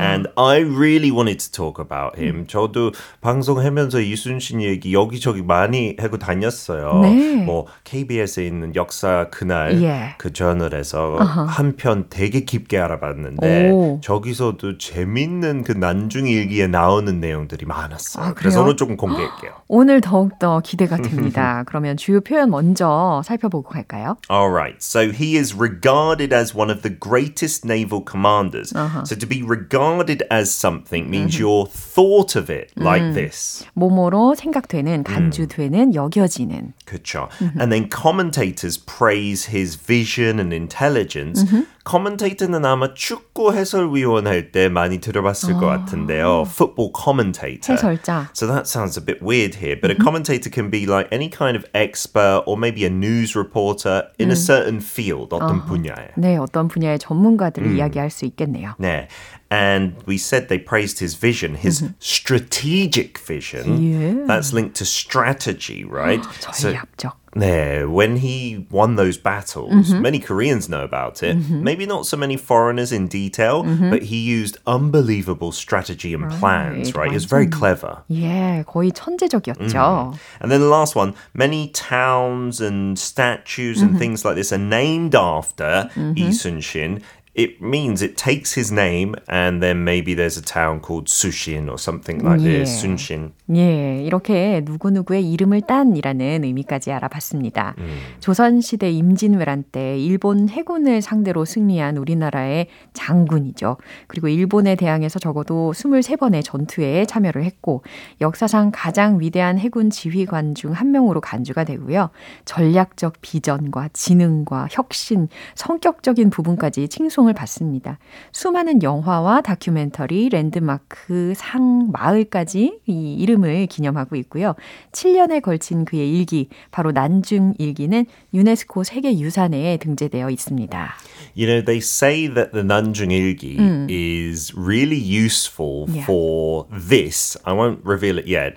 and 0.00 0.28
I 0.36 0.58
really 0.60 1.10
wanted 1.10 1.38
to 1.40 1.50
talk 1.50 1.80
about 1.80 2.18
him. 2.18 2.46
저도 2.46 2.92
방송하면서 3.22 4.00
이순신 4.00 4.60
얘기 4.62 4.92
여기저기 4.92 5.42
많이 5.42 5.96
하고 5.98 6.18
다녔어요. 6.18 7.00
네. 7.02 7.36
뭐 7.44 7.66
KBS에 7.84 8.46
있는 8.46 8.74
역사 8.74 8.97
그날 9.30 9.82
예. 9.82 10.14
그 10.18 10.32
저널에서 10.32 11.16
한편 11.16 12.06
되게 12.10 12.40
깊게 12.44 12.78
알아봤는데 12.78 13.70
오. 13.70 14.00
저기서도 14.02 14.78
재밌는 14.78 15.62
그 15.64 15.72
난중 15.72 16.26
일기에 16.28 16.66
나오는 16.66 17.20
내용들이 17.20 17.66
많았어요. 17.66 18.24
아, 18.24 18.34
그래서? 18.34 18.62
오늘 18.62 18.76
조금 18.76 18.96
공개할게요. 18.96 19.52
오늘 19.68 20.00
더욱더 20.00 20.60
기대가 20.64 20.96
됩니다. 20.96 21.64
그러면 21.66 21.96
주요 21.96 22.20
표현 22.20 22.50
먼저 22.50 23.22
살펴보고 23.24 23.68
갈까요? 23.70 24.16
All 24.30 24.50
right. 24.50 24.76
So 24.80 25.10
he 25.12 25.36
is 25.38 25.54
regarded 25.54 26.34
as 26.34 26.56
one 26.56 26.70
of 26.70 26.82
the 26.82 26.94
greatest 26.98 27.64
naval 27.66 28.02
commanders. 28.04 28.72
Uh-huh. 28.74 29.04
So 29.04 29.14
to 29.16 29.26
be 29.26 29.42
regarded 29.42 30.24
as 30.30 30.50
something 30.50 31.08
means 31.10 31.28
Mm-hmm. 31.28 31.42
you're 31.44 31.66
thought 31.66 32.34
of 32.38 32.48
it 32.50 32.72
Mm. 32.78 32.84
like 32.84 33.12
this. 33.14 33.64
몸으로 33.74 34.34
생각되는, 34.34 35.02
간주되는, 35.04 35.94
여겨지는. 35.94 36.72
Kutcha. 36.86 37.28
Mm-hmm. 37.38 37.60
And 37.60 37.72
then 37.72 37.88
commentators 37.90 38.77
praise 38.78 39.46
his 39.46 39.74
vision 39.74 40.38
and 40.38 40.52
intelligence. 40.52 41.42
Mm-hmm 41.42 41.60
commentator는 41.87 42.63
아마 42.65 42.93
축구 42.93 43.53
해설위원 43.53 44.25
할 44.27 44.51
때 44.51 44.69
많이 44.69 44.99
들어봤을 44.99 45.53
것 45.55 45.61
같은데요. 45.65 46.43
Football 46.47 46.91
commentator. 46.95 47.75
해설자. 47.75 48.29
So 48.33 48.47
that 48.47 48.67
sounds 48.67 48.97
a 48.97 49.01
bit 49.03 49.21
weird 49.21 49.55
here, 49.55 49.75
but 49.79 49.91
Mm-hmm. 49.91 50.01
a 50.01 50.03
commentator 50.03 50.49
can 50.49 50.69
be 50.69 50.85
like 50.85 51.07
any 51.11 51.29
kind 51.29 51.55
of 51.57 51.65
expert 51.73 52.43
or 52.45 52.57
maybe 52.57 52.85
a 52.85 52.89
news 52.89 53.35
reporter 53.35 54.03
in 54.17 54.29
a 54.31 54.35
Mm. 54.35 54.37
certain 54.37 54.79
field, 54.81 55.29
어떤 55.31 55.59
Uh-huh. 55.59 55.67
분야에. 55.67 56.11
네, 56.17 56.37
어떤 56.37 56.67
분야의 56.67 56.99
전문가들을 56.99 57.67
음. 57.67 57.77
이야기할 57.77 58.09
수 58.09 58.25
있겠네요. 58.25 58.75
네. 58.79 59.07
And 59.51 59.93
we 60.07 60.15
said 60.17 60.47
they 60.47 60.57
praised 60.57 60.97
his 60.99 61.13
vision, 61.13 61.53
his 61.55 61.83
strategic 61.99 63.19
vision. 63.19 63.77
Yeah. 63.77 64.25
That's 64.25 64.51
linked 64.51 64.75
to 64.77 64.85
strategy, 64.85 65.83
right? 65.85 66.23
So, 66.51 66.71
전략적. 66.73 67.13
네, 67.35 67.83
when 67.85 68.17
he 68.17 68.65
won 68.71 68.95
those 68.95 69.17
battles, 69.17 69.91
many 69.93 70.19
Koreans 70.19 70.69
know 70.69 70.83
about 70.83 71.21
it. 71.23 71.35
Maybe 71.49 71.76
not 71.77 72.05
so 72.05 72.17
many 72.17 72.37
foreigners 72.37 72.91
in 72.91 73.07
detail, 73.07 73.63
but 73.89 74.03
he 74.03 74.17
used 74.17 74.57
unbelievable 74.65 75.51
strategy 75.51 76.13
and 76.13 76.29
plans, 76.39 76.95
right? 76.95 77.09
He 77.09 77.15
was 77.15 77.25
very 77.25 77.47
clever. 77.47 78.03
예, 78.11 78.63
거의 78.65 78.91
천재적이었죠. 78.91 80.13
And 80.41 80.51
then 80.51 80.61
the 80.61 80.67
last 80.69 80.95
one, 80.95 81.13
many 81.33 81.69
towns 81.73 82.59
and 82.61 82.97
statues 82.97 83.81
and 83.81 83.97
things 83.97 84.23
like 84.25 84.35
this 84.35 84.51
are 84.51 84.57
named 84.57 85.15
after 85.15 85.89
Lee 85.95 86.31
Sun 86.31 86.61
Shin. 86.61 87.01
It 87.38 87.62
means 87.62 88.02
it 88.02 88.16
takes 88.16 88.52
his 88.58 88.72
name 88.74 89.14
and 89.30 89.62
then 89.62 89.84
maybe 89.84 90.12
there's 90.14 90.36
a 90.36 90.42
town 90.42 90.80
called 90.80 91.06
Sushin 91.06 91.68
or 91.70 91.78
something 91.78 92.18
like 92.24 92.40
Yeah. 92.42 92.64
this. 92.64 92.82
Sunshin. 92.82 93.30
예, 93.54 94.02
이렇게 94.02 94.60
누구누구의 94.64 95.30
이름을 95.32 95.62
딴이라는 95.62 96.42
의미까지 96.44 96.90
알아봤습니다. 96.92 97.76
조선시대 98.20 98.90
임진왜란 98.90 99.64
때 99.72 99.98
일본 99.98 100.48
해군을 100.48 101.00
상대로 101.00 101.44
승리한 101.44 101.96
우리나라의 101.96 102.66
장군이죠. 102.92 103.76
그리고 104.06 104.28
일본에 104.28 104.74
대항해서 104.74 105.18
적어도 105.18 105.72
23번의 105.74 106.42
전투에 106.44 107.04
참여를 107.06 107.44
했고 107.44 107.82
역사상 108.20 108.70
가장 108.74 109.20
위대한 109.20 109.58
해군 109.58 109.90
지휘관 109.90 110.54
중 110.54 110.68
한 110.78 110.92
명으로 110.92 111.20
간주가 111.20 111.64
되고요. 111.64 112.10
전략적 112.44 113.14
비전과 113.20 113.88
지능과 113.92 114.68
혁신, 114.70 115.28
성격적인 115.54 116.30
부분까지 116.30 116.88
칭송 116.88 117.27
을 117.28 117.34
받습니다. 117.34 117.98
수많은 118.32 118.82
영화와 118.82 119.42
다큐멘터리, 119.42 120.28
랜드마크, 120.30 121.34
상, 121.36 121.90
마을까지 121.92 122.80
이 122.86 123.14
이름을 123.14 123.66
기념하고 123.66 124.16
있고요. 124.16 124.54
7년에 124.92 125.42
걸친 125.42 125.84
그의 125.84 126.10
일기, 126.16 126.48
바로 126.70 126.90
난중 126.92 127.54
일기는 127.58 128.06
유네스코 128.34 128.84
세계 128.84 129.18
유산에 129.18 129.76
등재되어 129.78 130.30
있습니다. 130.30 130.94
You 131.36 131.46
know, 131.46 131.62
they 131.64 131.78
say 131.78 132.26
that 132.26 132.52
the 132.52 132.62
Nanjing 132.64 133.10
Ilgi 133.12 133.86
is 133.88 134.52
really 134.56 134.98
useful 134.98 135.86
Yeah. 135.88 136.04
for 136.04 136.66
this. 136.72 137.36
I 137.44 137.52
won't 137.52 137.80
reveal 137.84 138.18
it 138.18 138.26
yet. 138.26 138.56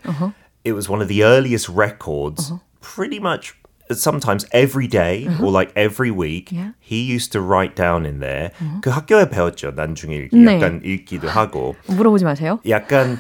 It 0.63 0.73
was 0.73 0.89
one 0.89 1.01
of 1.01 1.07
the 1.07 1.23
earliest 1.23 1.69
records, 1.69 2.53
pretty 2.81 3.19
much 3.19 3.53
sometimes 3.93 4.45
every 4.51 4.87
day 4.87 5.27
or 5.41 5.51
like 5.51 5.71
every 5.75 6.11
week. 6.11 6.51
Yeah. 6.51 6.71
He 6.79 7.01
used 7.01 7.31
to 7.33 7.41
write 7.41 7.75
down 7.75 8.05
in 8.05 8.19
there. 8.19 8.51
그 8.81 8.89
학교에 8.89 9.29
배웠죠, 9.29 9.71
난중 9.71 10.11
일기. 10.11 10.37
네. 10.37 10.55
약간 10.55 10.81
읽기도 10.83 11.27
하고. 11.29 11.75
물어보지 11.87 12.23
마세요. 12.25 12.59
약간 12.67 13.19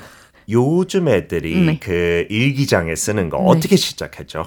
요즘 0.49 1.07
애들이 1.07 1.59
네. 1.65 1.79
그 1.79 2.25
일기장에 2.29 2.95
쓰는 2.95 3.29
거 3.29 3.37
어떻게 3.37 3.75
시작했죠? 3.75 4.45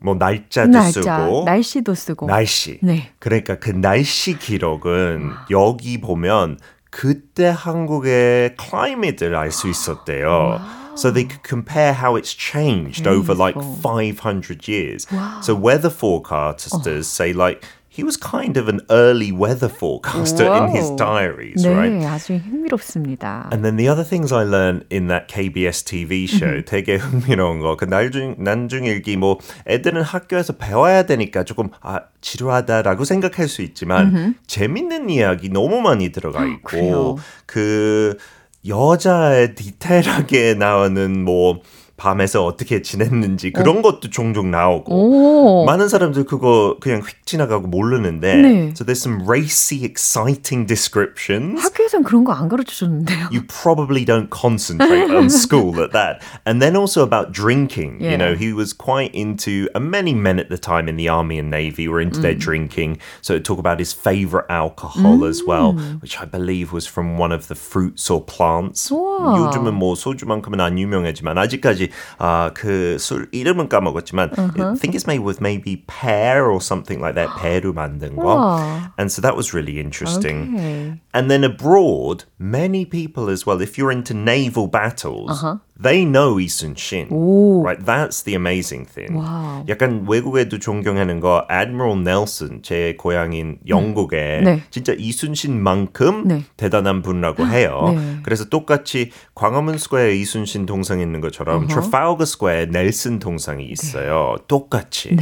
뭐 0.00 0.14
날짜도 0.14 0.70
날짜, 0.70 1.02
쓰고 1.02 1.44
날씨도 1.44 1.94
쓰고. 1.94 2.26
날씨. 2.26 2.78
네. 2.82 3.10
그러니까 3.18 3.58
그 3.58 3.70
날씨 3.70 4.38
기록은 4.38 5.32
여기 5.50 6.00
보면 6.00 6.58
그때 6.90 7.52
한국의 7.54 8.56
클라이밋을 8.56 9.34
알 9.34 9.50
수 9.50 9.68
있었대요. 9.68 10.60
So 10.95 11.09
they 11.09 11.23
could 11.23 11.43
compare 11.43 11.93
how 11.93 12.15
it's 12.15 12.33
changed 12.33 13.07
over 13.07 13.33
like 13.33 13.55
500 13.55 14.67
years. 14.67 15.07
So 15.41 15.55
weather 15.55 15.89
forecasters 15.89 17.05
say 17.05 17.33
like 17.33 17.63
he 17.93 18.03
was 18.03 18.15
kind 18.15 18.55
of 18.55 18.69
an 18.69 18.79
early 18.89 19.33
weather 19.33 19.67
forecaster 19.67 20.45
in 20.45 20.69
his 20.69 20.87
Whoa. 20.91 20.95
diaries, 20.95 21.65
네, 21.65 21.75
right? 21.75 22.05
아주 22.07 22.39
흥미롭습니다. 22.39 23.49
And 23.51 23.65
then 23.65 23.75
the 23.75 23.89
other 23.89 24.05
things 24.05 24.31
I 24.31 24.43
learned 24.43 24.85
in 24.89 25.07
that 25.07 25.27
KBS 25.27 25.83
TV 25.83 26.23
show 26.25 26.63
되게 26.63 26.95
흥미로운 26.95 27.59
거. 27.59 27.75
그 27.75 27.83
날중 27.83 28.35
난중일기 28.39 29.17
뭐 29.17 29.39
애들은 29.67 30.03
학교에서 30.03 30.53
배워야 30.53 31.03
되니까 31.03 31.43
조금 31.43 31.69
아 31.81 31.99
지루하다라고 32.21 33.03
생각할 33.03 33.49
수 33.49 33.61
있지만 33.61 34.35
재밌는 34.47 35.09
이야기 35.09 35.49
너무 35.49 35.81
많이 35.81 36.13
들어가 36.13 36.45
있고 36.45 36.61
그래요. 36.63 37.15
그 37.45 38.17
여자의 38.66 39.54
디테일하게 39.54 40.54
나오는 40.54 41.24
뭐 41.24 41.60
밤에서 41.96 42.44
어떻게 42.44 42.82
지냈는지 42.82 43.52
그런 43.52 43.82
것도 43.82 44.10
종종 44.10 44.50
나오고 44.50 44.92
오. 44.92 45.64
많은 45.64 45.88
사람들 45.88 46.24
그거 46.24 46.76
그냥 46.80 47.00
휙 47.00 47.24
지나가고 47.26 47.66
모르는데 47.68 48.36
네. 48.36 48.72
so 48.76 48.84
there's 48.84 49.00
some 49.00 49.22
racy 49.26 49.84
exciting 49.84 50.66
descriptions 50.66 51.60
학교에선 51.62 52.02
그런 52.04 52.24
거 52.24 52.32
안 52.32 52.48
가르쳐 52.48 52.84
줬는데요. 52.86 53.28
you 53.32 53.42
probably 53.48 54.04
don't 54.04 54.28
concentrate 54.30 55.10
on 55.10 55.30
school 55.30 55.80
at 55.80 55.92
that. 55.92 56.20
And 56.44 56.60
then 56.60 56.76
also 56.76 57.02
about 57.02 57.32
drinking. 57.32 58.00
Yeah. 58.00 58.10
You 58.12 58.18
know, 58.18 58.34
he 58.34 58.52
was 58.52 58.72
quite 58.72 59.14
into, 59.14 59.68
and 59.74 59.90
many 59.90 60.12
men 60.12 60.38
at 60.38 60.48
the 60.50 60.58
time 60.58 60.88
in 60.88 60.96
the 60.96 61.08
army 61.08 61.38
and 61.38 61.50
navy 61.50 61.88
were 61.88 62.00
into 62.00 62.20
their 62.20 62.34
drinking. 62.34 62.98
So 63.22 63.38
talk 63.38 63.58
about 63.58 63.78
his 63.78 63.92
favorite 63.92 64.46
alcohol 64.50 65.24
as 65.24 65.42
well, 65.46 65.72
which 66.00 66.20
I 66.20 66.24
believe 66.26 66.72
was 66.72 66.86
from 66.86 67.16
one 67.16 67.32
of 67.32 67.48
the 67.48 67.54
fruits 67.56 68.10
or 68.10 68.20
plants. 68.22 68.90
우와. 68.92 69.38
요즘은 69.38 69.74
뭐 69.74 69.94
소주만큼은 69.94 70.60
안 70.60 70.78
유명하지만 70.78 71.38
아직까지 71.38 71.85
아, 72.17 72.51
그술 72.53 73.29
이름은 73.31 73.69
까먹었지만 73.69 74.31
I 74.37 74.75
think 74.75 74.95
it's 74.95 75.07
made 75.07 75.21
with 75.21 75.39
maybe 75.41 75.83
pear 75.87 76.49
or 76.51 76.59
something 76.61 76.99
like 76.99 77.15
that. 77.15 77.29
배로 77.39 77.73
만든 77.73 78.15
거. 78.15 78.23
우와. 78.25 78.93
And 78.97 79.11
so 79.11 79.21
that 79.21 79.35
was 79.35 79.53
really 79.53 79.79
interesting. 79.79 80.55
Okay. 80.55 81.01
And 81.13 81.29
then 81.29 81.43
abroad, 81.43 82.25
many 82.39 82.85
people 82.85 83.29
as 83.29 83.45
well, 83.45 83.61
if 83.61 83.77
you're 83.77 83.91
into 83.91 84.13
naval 84.13 84.67
battles, 84.67 85.43
They 85.80 86.04
know 86.04 86.38
Isun 86.38 86.74
Shin. 86.76 87.08
오. 87.10 87.62
Right? 87.64 87.84
That's 87.84 88.22
the 88.24 88.34
amazing 88.34 88.86
thing. 88.86 89.14
와우. 89.14 89.64
약간 89.68 90.06
외국에도 90.08 90.58
존경하는 90.58 91.20
거 91.20 91.46
Admiral 91.50 91.98
Nelson, 92.00 92.62
제 92.62 92.94
고향인 92.98 93.58
영국에 93.68 94.40
네. 94.42 94.62
진짜 94.70 94.94
이순신만큼 94.96 96.28
네. 96.28 96.44
대단한 96.56 97.02
분이라고 97.02 97.46
해요. 97.46 97.92
네. 97.94 98.16
그래서 98.22 98.46
똑같이 98.46 99.10
광화문 99.34 99.78
스퀘어에 99.78 100.16
이순신 100.16 100.66
동상 100.66 101.00
있는 101.00 101.20
것처럼 101.20 101.66
Trafalgar 101.68 102.22
Square 102.22 102.70
넬슨 102.70 103.18
동상이 103.18 103.66
있어요. 103.66 104.36
똑같이. 104.48 105.16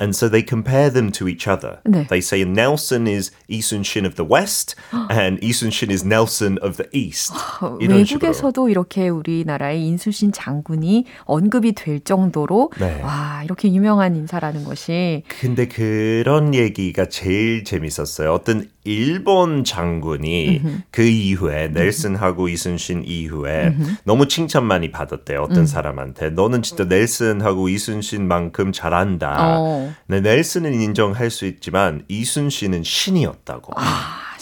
And 0.00 0.10
so 0.10 0.28
they 0.28 0.44
compare 0.46 0.92
them 0.92 1.10
to 1.12 1.26
each 1.28 1.48
other. 1.48 1.78
네. 1.84 2.06
They 2.08 2.20
say 2.20 2.42
Nelson 2.42 3.06
is 3.08 3.32
이순신 3.48 4.06
of 4.06 4.14
the 4.14 4.28
West 4.28 4.76
and 5.10 5.40
이순신 5.42 5.90
is 5.90 6.04
Nelson 6.04 6.58
of 6.62 6.76
the 6.76 6.88
East. 6.92 7.32
이런 7.80 8.04
식으로. 8.04 8.28
외국에서도 8.28 8.68
이렇게 8.68 9.08
우리나라의 9.08 9.87
인수신 9.88 10.32
장군이 10.32 11.06
언급이 11.24 11.72
될 11.72 12.00
정도로 12.00 12.70
네. 12.78 13.00
와 13.02 13.42
이렇게 13.44 13.72
유명한 13.72 14.14
인사라는 14.16 14.64
것이 14.64 15.22
근데 15.40 15.66
그런 15.66 16.54
얘기가 16.54 17.06
제일 17.06 17.64
재밌었어요. 17.64 18.32
어떤 18.32 18.68
일본 18.84 19.64
장군이 19.64 20.62
그 20.90 21.02
이후에 21.02 21.68
넬슨하고 21.68 22.48
이순신 22.48 23.04
이후에 23.04 23.74
너무 24.04 24.28
칭찬 24.28 24.64
많이 24.64 24.90
받았대요. 24.90 25.42
어떤 25.42 25.66
사람한테 25.66 26.30
너는 26.30 26.62
진짜 26.62 26.84
넬슨하고 26.84 27.68
이순신만큼 27.68 28.72
잘한다. 28.72 29.36
어. 29.38 29.92
네, 30.06 30.20
넬슨은 30.20 30.80
인정할 30.80 31.30
수 31.30 31.46
있지만 31.46 32.04
이순신은 32.08 32.82
신이었다고. 32.84 33.74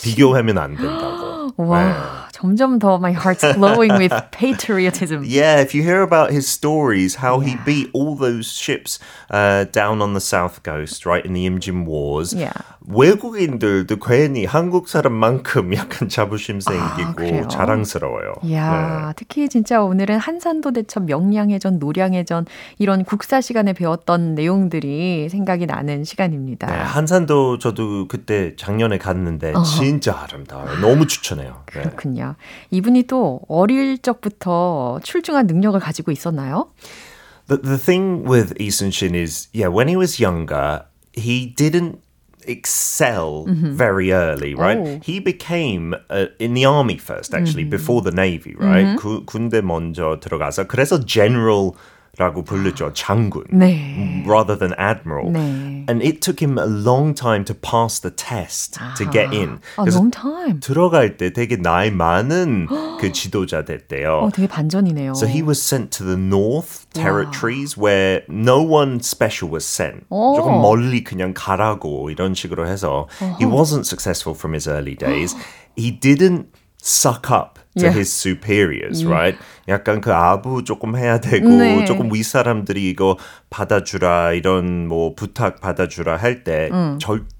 비교하면 0.02 0.59
안 0.59 0.76
된다고. 0.76 1.52
와 1.59 1.85
네. 1.85 1.92
점점 2.37 2.79
더 2.79 2.96
my 2.99 3.14
heart's 3.14 3.40
glowing 3.55 3.96
with 3.96 4.12
patriotism. 4.31 5.25
Yeah, 5.25 5.61
if 5.61 5.75
you 5.75 5.83
hear 5.83 6.03
about 6.03 6.31
his 6.31 6.46
stories, 6.46 7.16
how 7.16 7.40
he 7.40 7.57
beat 7.64 7.88
all 7.94 8.14
those 8.14 8.53
ships 8.53 8.99
uh, 9.31 9.64
down 9.72 10.03
on 10.03 10.12
the 10.12 10.20
south 10.20 10.62
coast, 10.62 11.07
right 11.07 11.25
in 11.25 11.33
the 11.33 11.49
Imjin 11.49 11.87
Wars. 11.87 12.35
Yeah. 12.37 12.53
외국인들도 12.88 13.99
괜히 13.99 14.44
한국 14.44 14.88
사람만큼 14.88 15.75
약간 15.75 16.09
자부심? 16.09 16.61
생기고 16.61 17.49
자랑스러워요. 17.49 18.35
이야, 18.44 19.12
특히 19.16 19.49
진짜 19.49 19.83
오늘은 19.83 20.18
한산도 20.18 20.72
대첩, 20.72 21.05
명량해전, 21.05 21.79
노량해전 21.79 22.46
이런 22.79 23.05
국사 23.05 23.40
시간에 23.40 23.72
배웠던 23.72 24.35
내용들이 24.35 25.29
생각이 25.29 25.66
나는 25.66 26.05
시간입니다. 26.05 26.66
네. 26.66 26.77
네, 26.77 26.83
한산도 26.83 27.59
저도 27.59 28.07
그때 28.09 28.55
작년에 28.57 28.99
갔는데 28.99 29.55
진짜 29.64 30.16
아름다워요. 30.18 30.79
너무 30.81 31.07
추천해요. 31.07 31.62
네. 31.72 31.83
그렇군요. 31.83 32.25
이분이 32.70 33.04
또 33.04 33.40
어릴 33.48 33.98
적부터 33.98 35.00
출중한 35.02 35.46
능력을 35.46 35.78
가지고 35.78 36.10
있었나요? 36.10 36.70
The, 37.48 37.62
the 37.62 37.78
thing 37.78 38.24
with 38.24 38.58
Lee 38.58 38.70
Sun-shin 38.70 39.14
is, 39.14 39.48
yeah, 39.52 39.68
when 39.68 39.86
he 39.86 39.96
was 39.96 40.18
younger, 40.18 40.82
he 41.12 41.46
didn't 41.46 42.00
excel 42.46 43.44
very 43.48 44.12
early, 44.12 44.54
right? 44.54 44.78
Oh. 44.78 45.00
He 45.02 45.20
became 45.20 45.94
uh, 46.10 46.26
in 46.38 46.54
the 46.54 46.64
army 46.64 46.96
first, 46.96 47.34
actually, 47.34 47.64
before 47.64 48.02
the 48.02 48.10
navy, 48.12 48.54
right? 48.58 48.96
구, 48.98 49.24
군대 49.24 49.60
먼저 49.60 50.18
들어가서 50.20 50.66
그래서 50.66 51.04
general 51.04 51.74
라고 52.17 52.43
부르죠. 52.43 52.91
장군. 52.93 53.45
네. 53.54 54.21
Rather 54.27 54.60
than 54.60 54.73
admiral. 54.77 55.32
네. 55.32 55.86
And 55.89 56.04
it 56.04 56.19
took 56.19 56.43
him 56.43 56.60
a 56.60 56.65
long 56.67 57.15
time 57.15 57.45
to 57.45 57.54
pass 57.56 58.01
the 58.01 58.13
test 58.13 58.77
to 58.97 59.10
get 59.10 59.34
in. 59.34 59.60
아, 59.77 59.84
그래서 59.84 59.97
long 59.97 60.12
time. 60.12 60.60
들어갈 60.60 61.15
때 61.15 61.32
되게 61.32 61.56
나이 61.56 61.89
많은 61.89 62.67
그 62.99 63.12
지도자 63.13 63.63
됐대요. 63.63 64.23
어, 64.23 64.30
되게 64.30 64.45
반전이네요. 64.47 65.13
So 65.15 65.25
he 65.25 65.41
was 65.41 65.60
sent 65.62 65.97
to 65.97 66.06
the 66.06 66.19
North 66.19 66.86
Territories 66.93 67.80
where 67.80 68.23
no 68.30 68.62
one 68.62 68.99
special 68.99 69.49
was 69.49 69.65
sent. 69.65 70.06
오. 70.10 70.36
조금 70.36 70.62
멀리 70.62 71.06
그냥 71.06 71.34
가라고 71.34 72.10
이런 72.12 72.36
식으로 72.36 72.67
해서 72.67 73.08
he 73.39 73.47
wasn't 73.47 73.88
successful 73.88 74.36
from 74.38 74.54
his 74.54 74.69
early 74.69 74.95
days. 74.97 75.34
he 75.77 75.97
didn't 75.97 76.47
suck 76.84 77.32
up 77.32 77.58
to 77.78 77.86
Yeah. 77.86 77.92
his 77.98 78.10
superiors, 78.10 79.04
right? 79.04 79.38
약간 79.68 80.00
그 80.00 80.12
아부 80.12 80.64
조금 80.64 80.96
해야 80.96 81.20
되고 81.20 81.48
네. 81.48 81.84
조금 81.84 82.12
윗사람들이 82.12 82.88
이거 82.90 83.18
받아주라 83.50 84.32
이런 84.32 84.88
뭐 84.88 85.14
부탁 85.14 85.60
받아주라 85.60 86.16
할때 86.16 86.70
절대 86.98 87.36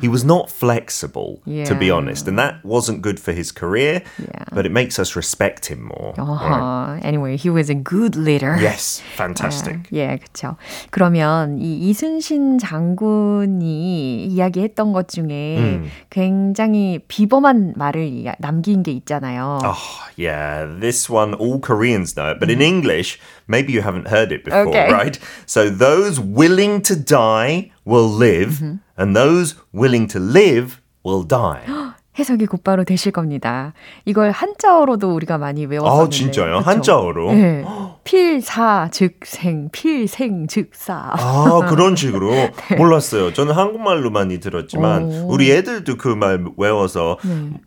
he 0.00 0.06
was 0.08 0.24
not 0.24 0.48
flexible 0.50 1.40
to 1.46 1.74
be 1.74 1.86
Yeah. 1.86 1.94
honest 1.98 2.28
and 2.28 2.38
that 2.38 2.62
wasn't 2.62 3.02
good 3.02 3.18
for 3.18 3.32
his 3.32 3.50
career 3.50 4.02
Yeah. 4.22 4.44
but 4.54 4.66
it 4.66 4.70
makes 4.72 4.98
us 5.00 5.16
respect 5.16 5.66
him 5.66 5.88
more. 5.90 6.14
Uh-huh. 6.16 7.00
Anyway, 7.02 7.36
he 7.36 7.50
was 7.50 7.68
a 7.68 7.74
good 7.74 8.14
leader. 8.14 8.54
Yes, 8.60 9.02
fantastic. 9.16 9.90
예, 9.92 10.18
그렇죠. 10.22 10.56
그러면 10.90 11.58
이 11.60 11.90
이순신 11.90 12.58
장군이 12.58 14.26
이야기했던 14.26 14.92
것 14.92 15.08
중에 15.08 15.58
음. 15.58 15.90
굉장히 16.10 17.00
비범한 17.08 17.74
말을 17.76 18.06
이야- 18.06 18.36
남긴 18.38 18.82
게 18.82 18.92
있잖아요. 18.92 19.58
Oh, 19.64 19.74
yeah, 20.16 20.66
this 20.80 21.10
one 21.10 21.34
all 21.34 21.58
Koreans 21.58 22.14
know 22.14 22.30
it, 22.30 22.38
but 22.38 22.50
in 22.50 22.60
English, 22.62 23.18
maybe 23.49 23.73
you 23.73 23.81
haven't 23.81 24.07
heard 24.07 24.31
it 24.31 24.45
before, 24.45 24.67
Okay. 24.67 24.89
right? 24.91 25.19
So 25.45 25.69
those 25.69 26.19
willing 26.19 26.81
to 26.83 26.95
die 26.95 27.71
will 27.83 28.07
live, 28.07 28.51
mm-hmm. 28.61 28.75
and 28.95 29.15
those 29.15 29.55
willing 29.73 30.07
to 30.09 30.19
live 30.19 30.81
will 31.03 31.23
die. 31.23 31.65
해석이 32.19 32.45
곧바로 32.47 32.83
되실 32.83 33.11
겁니다. 33.13 33.73
이걸 34.05 34.31
한자어로도 34.31 35.13
우리가 35.15 35.37
많이 35.37 35.65
외웠었는데. 35.65 36.05
아, 36.05 36.09
진짜요? 36.09 36.57
그쵸? 36.59 36.69
한자어로? 36.69 37.31
네. 37.33 37.63
필사 38.03 38.89
즉생, 38.91 39.69
필생 39.71 40.47
즉사. 40.47 41.11
아, 41.13 41.59
그런 41.69 41.95
식으로 41.95 42.31
몰랐어요. 42.77 43.33
저는 43.33 43.53
한국말로 43.53 44.09
많이 44.11 44.39
들었지만 44.39 45.03
오. 45.03 45.27
우리 45.33 45.51
애들도 45.51 45.97
그 45.97 46.09
말 46.19 46.43
외워서 46.57 47.17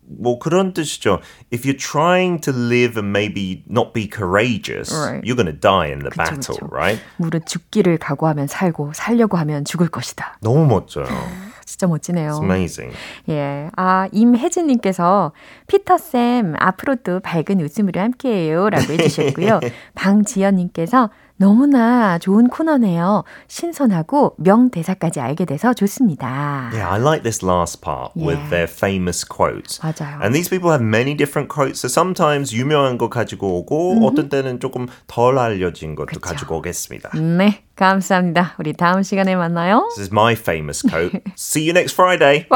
뭐 0.05 0.39
그런 0.39 0.75
뜻이죠. 0.75 1.21
If 1.55 1.67
you're 1.67 1.79
trying 1.79 2.43
to 2.43 2.53
live 2.53 3.01
and 3.01 3.09
maybe 3.17 3.63
not 3.71 3.93
be 3.95 4.09
courageous, 4.13 4.93
Right. 4.95 5.23
you're 5.27 5.37
to 5.43 5.59
die 5.59 5.89
in 5.91 6.01
the 6.01 6.11
그쵸, 6.11 6.23
battle, 6.23 6.57
그쵸. 6.59 6.69
right? 6.71 7.03
무릇 7.17 7.47
죽기를 7.47 7.97
각오하면 7.99 8.47
살고 8.49 8.93
살려고 8.95 9.39
하면 9.39 9.65
죽을 9.65 9.89
것이다. 9.89 10.37
너무 10.43 10.67
멋져요. 10.67 11.07
진짜 11.65 11.87
멋지네요. 11.87 12.31
It's 12.31 12.43
amazing. 12.43 12.97
예. 13.29 13.71
아, 13.77 14.09
임혜진 14.13 14.67
님께서 14.67 15.33
피터 15.67 15.99
쌤, 15.99 16.55
앞으로도 16.59 17.21
밝은 17.21 17.61
웃음으로 17.61 18.01
함께해요. 18.01 18.71
라고 18.71 18.93
해 18.93 18.97
주셨고요. 18.97 19.61
방지연 19.95 20.57
님께서 20.57 21.11
너무나 21.43 22.19
좋은 22.19 22.47
코너네요. 22.47 23.25
신선하고 23.49 24.37
명대사까지 24.39 25.19
알게 25.19 25.45
돼서 25.45 25.75
좋습니다. 25.75 26.71
Yeah, 26.73 26.87
I 26.89 27.01
like 27.01 27.25
this 27.25 27.45
last 27.45 27.81
part 27.83 28.13
with 28.15 28.39
Yeah. 28.39 28.51
their 28.51 28.69
famous 28.71 29.27
quotes. 29.27 29.81
맞아요. 29.83 30.23
And 30.23 30.33
these 30.35 30.49
people 30.49 30.71
have 30.71 30.81
many 30.85 31.17
different 31.17 31.49
quotes. 31.53 31.81
So 31.83 31.89
sometimes 31.89 32.55
유명한 32.55 32.97
거 32.97 33.09
가지고 33.09 33.59
오고 33.59 34.07
어떤 34.07 34.29
때는 34.29 34.61
조금 34.61 34.87
덜 35.09 35.37
알려진 35.39 35.97
것도 35.97 36.21
가지고 36.21 36.59
오겠습니다. 36.59 37.11
네, 37.19 37.65
감사합니다. 37.75 38.55
우리 38.61 38.73
다음 38.73 39.03
시간에 39.03 39.35
만나요. 39.35 39.89
This 39.97 40.09
is 40.09 40.13
my 40.13 40.35
famous 40.35 40.81
quote. 40.87 41.19
See 41.37 41.67
you 41.69 41.73
next 41.73 41.95
Friday. 41.95 42.47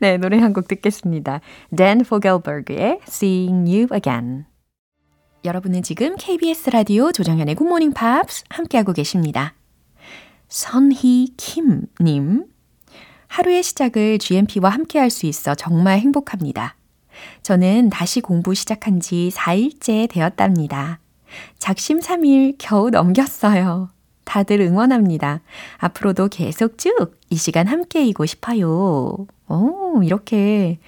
네, 0.00 0.16
노래 0.16 0.38
한 0.38 0.54
곡 0.56 0.66
듣겠습니다. 0.68 1.40
Dan 1.76 2.00
Fogelberg의 2.00 3.00
Seeing 3.06 3.68
You 3.68 3.88
Again. 3.92 4.46
여러분은 5.46 5.82
지금 5.82 6.16
KBS 6.16 6.70
라디오 6.70 7.12
조정현의 7.12 7.54
굿모닝 7.54 7.92
팝스 7.92 8.44
함께하고 8.50 8.92
계십니다. 8.92 9.54
선희 10.48 11.32
킴님. 11.36 12.44
하루의 13.28 13.62
시작을 13.62 14.18
GMP와 14.18 14.70
함께할 14.70 15.08
수 15.08 15.26
있어 15.26 15.54
정말 15.54 16.00
행복합니다. 16.00 16.76
저는 17.42 17.90
다시 17.90 18.20
공부 18.20 18.54
시작한 18.54 19.00
지 19.00 19.30
4일째 19.32 20.08
되었답니다. 20.10 21.00
작심 21.58 22.00
3일 22.00 22.56
겨우 22.58 22.90
넘겼어요. 22.90 23.88
다들 24.24 24.60
응원합니다. 24.60 25.40
앞으로도 25.78 26.28
계속 26.28 26.76
쭉 26.76 27.16
이 27.30 27.36
시간 27.36 27.66
함께이고 27.66 28.24
싶어요. 28.24 29.26
오, 29.48 30.02
이렇게 30.02 30.78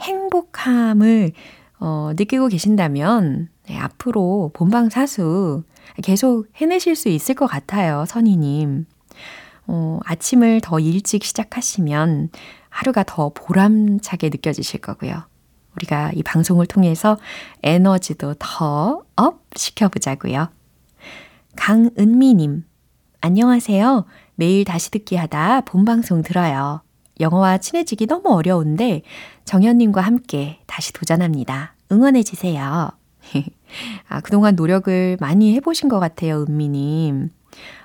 행복함을 0.00 1.32
어, 1.80 2.12
느끼고 2.16 2.48
계신다면 2.48 3.48
네, 3.70 3.78
앞으로 3.78 4.50
본방사수 4.52 5.62
계속 6.02 6.48
해내실 6.56 6.96
수 6.96 7.08
있을 7.08 7.36
것 7.36 7.46
같아요, 7.46 8.04
선희님. 8.04 8.84
어, 9.68 10.00
아침을 10.04 10.60
더 10.60 10.80
일찍 10.80 11.22
시작하시면 11.22 12.30
하루가 12.68 13.04
더 13.04 13.28
보람차게 13.32 14.30
느껴지실 14.30 14.80
거고요. 14.80 15.22
우리가 15.76 16.10
이 16.16 16.24
방송을 16.24 16.66
통해서 16.66 17.16
에너지도 17.62 18.34
더 18.40 19.04
up 19.14 19.44
시켜보자고요. 19.54 20.48
강은미님, 21.54 22.64
안녕하세요. 23.20 24.04
매일 24.34 24.64
다시 24.64 24.90
듣기 24.90 25.14
하다 25.14 25.60
본방송 25.60 26.22
들어요. 26.22 26.82
영어와 27.20 27.58
친해지기 27.58 28.06
너무 28.06 28.30
어려운데 28.30 29.02
정현님과 29.44 30.00
함께 30.00 30.58
다시 30.66 30.92
도전합니다. 30.92 31.76
응원해주세요. 31.92 32.99
아, 34.08 34.20
그동안 34.20 34.56
노력을 34.56 35.16
많이 35.20 35.54
해보신 35.54 35.88
것 35.88 36.00
같아요, 36.00 36.44
은미님. 36.48 37.30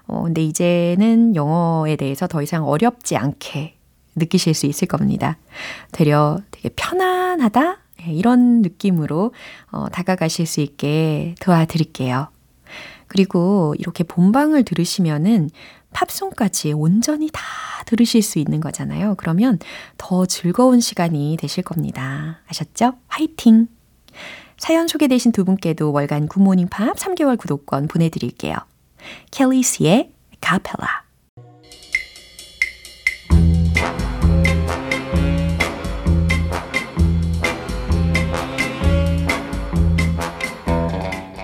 어, 0.08 0.24
근데 0.24 0.44
이제는 0.44 1.36
영어에 1.36 1.96
대해서 1.96 2.28
더 2.28 2.42
이상 2.42 2.68
어렵지 2.68 3.18
않게 3.18 3.76
느끼실 4.16 4.54
수 4.54 4.66
있을 4.66 4.88
겁니다. 4.88 5.38
되려 5.92 6.40
되게 6.52 6.70
편안하다? 6.70 7.78
예, 8.08 8.12
이런 8.12 8.62
느낌으로 8.62 9.34
어, 9.72 9.90
다가가실 9.90 10.46
수 10.46 10.62
있게 10.62 11.36
도와드릴게요. 11.42 12.30
그리고 13.08 13.76
이렇게 13.78 14.04
본방을 14.04 14.64
들으시면은 14.64 15.50
팝송까지 15.92 16.74
온전히 16.74 17.30
다 17.32 17.42
들으실 17.86 18.22
수 18.22 18.40
있는 18.40 18.60
거잖아요. 18.60 19.16
그러면 19.18 19.60
더 19.98 20.26
즐거운 20.26 20.82
시간이 20.82 21.38
되실 21.40 21.64
겁니다. 21.64 22.42
아셨죠? 22.48 22.94
화이팅! 23.08 23.68
사연 24.58 24.88
소개되신 24.88 25.32
두 25.32 25.46
분께도 25.46 25.92
월간 25.92 26.28
굿모닝 26.28 26.68
팝 26.70 26.96
3개월 26.96 27.38
구독권 27.38 27.88
보내드릴게요. 27.88 28.56
켈리스의 29.32 30.12
카펠라. 30.42 31.06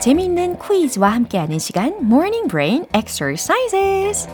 재미있는 0.02 0.58
퀴즈와 0.58 1.10
함께하는 1.10 1.60
시간 1.60 1.94
Morning 2.02 2.48
Brain 2.48 2.86
Exercises. 2.96 4.28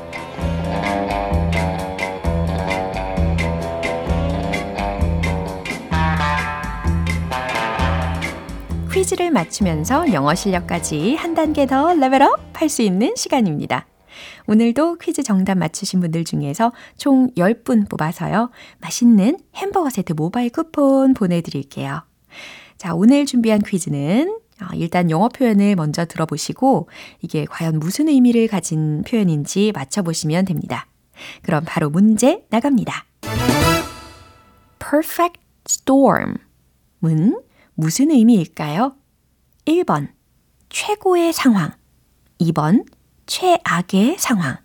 퀴즈를 8.97 9.29
맞추면서 9.29 10.11
영어 10.11 10.33
실력까지 10.33 11.13
한 11.13 11.35
단계 11.35 11.67
더 11.67 11.93
레벨업 11.93 12.39
할 12.53 12.67
수 12.67 12.81
있는 12.81 13.13
시간입니다. 13.15 13.85
오늘도 14.47 14.97
퀴즈 14.97 15.21
정답 15.21 15.59
맞추신 15.59 15.99
분들 15.99 16.23
중에서 16.23 16.71
총 16.97 17.29
10분 17.37 17.87
뽑아서요. 17.89 18.49
맛있는 18.79 19.37
햄버거 19.55 19.91
세트 19.91 20.13
모바일 20.13 20.49
쿠폰 20.49 21.13
보내드릴게요. 21.13 22.05
자, 22.79 22.95
오늘 22.95 23.27
준비한 23.27 23.61
퀴즈는 23.61 24.35
어, 24.63 24.65
일단 24.73 25.11
영어 25.11 25.29
표현을 25.29 25.75
먼저 25.75 26.05
들어보시고 26.05 26.89
이게 27.21 27.45
과연 27.45 27.77
무슨 27.77 28.07
의미를 28.07 28.47
가진 28.47 29.03
표현인지 29.03 29.73
맞춰보시면 29.75 30.45
됩니다. 30.45 30.87
그럼 31.43 31.63
바로 31.67 31.91
문제 31.91 32.47
나갑니다. 32.49 33.05
perfect 34.79 35.39
storm은 35.69 37.46
무슨 37.79 38.09
의미일까요? 38.09 38.95
1번 39.65 40.07
최고의 40.69 41.31
상황 41.31 41.71
2번 42.41 42.85
최악의 43.27 44.15
상황 44.17 44.57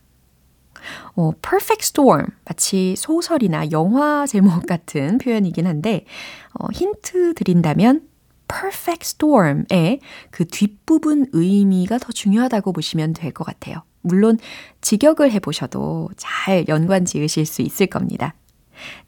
어, 1.14 1.32
perfect 1.42 1.82
storm 1.84 2.26
마치 2.46 2.94
소설이나 2.96 3.70
영화 3.70 4.26
제목 4.26 4.66
같은 4.66 5.18
표현이긴 5.18 5.66
한데 5.66 6.06
어, 6.58 6.68
힌트 6.72 7.34
드린다면 7.34 8.08
perfect 8.48 9.04
storm의 9.06 10.00
그 10.30 10.46
뒷부분 10.46 11.26
의미가 11.32 11.98
더 11.98 12.12
중요하다고 12.12 12.72
보시면 12.72 13.12
될 13.12 13.32
것 13.32 13.44
같아요. 13.44 13.82
물론 14.00 14.38
직역을 14.80 15.30
해보셔도 15.32 16.08
잘 16.16 16.66
연관 16.68 17.04
지으실 17.04 17.44
수 17.46 17.60
있을 17.60 17.86
겁니다. 17.88 18.34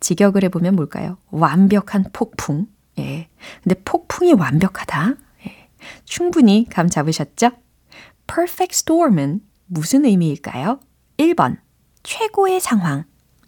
직역을 0.00 0.44
해보면 0.44 0.76
뭘까요? 0.76 1.16
완벽한 1.30 2.04
폭풍. 2.12 2.66
예. 2.98 3.28
근데 3.62 3.80
폭풍이 3.84 4.32
완벽하다. 4.32 5.14
예. 5.46 5.68
충분히 6.04 6.66
감 6.70 6.88
잡으셨죠? 6.88 7.50
perfect 8.26 8.74
storm은 8.74 9.40
무슨 9.66 10.04
의미일까요? 10.04 10.80
1번, 11.18 11.58
최고의 12.02 12.60
상황. 12.60 13.04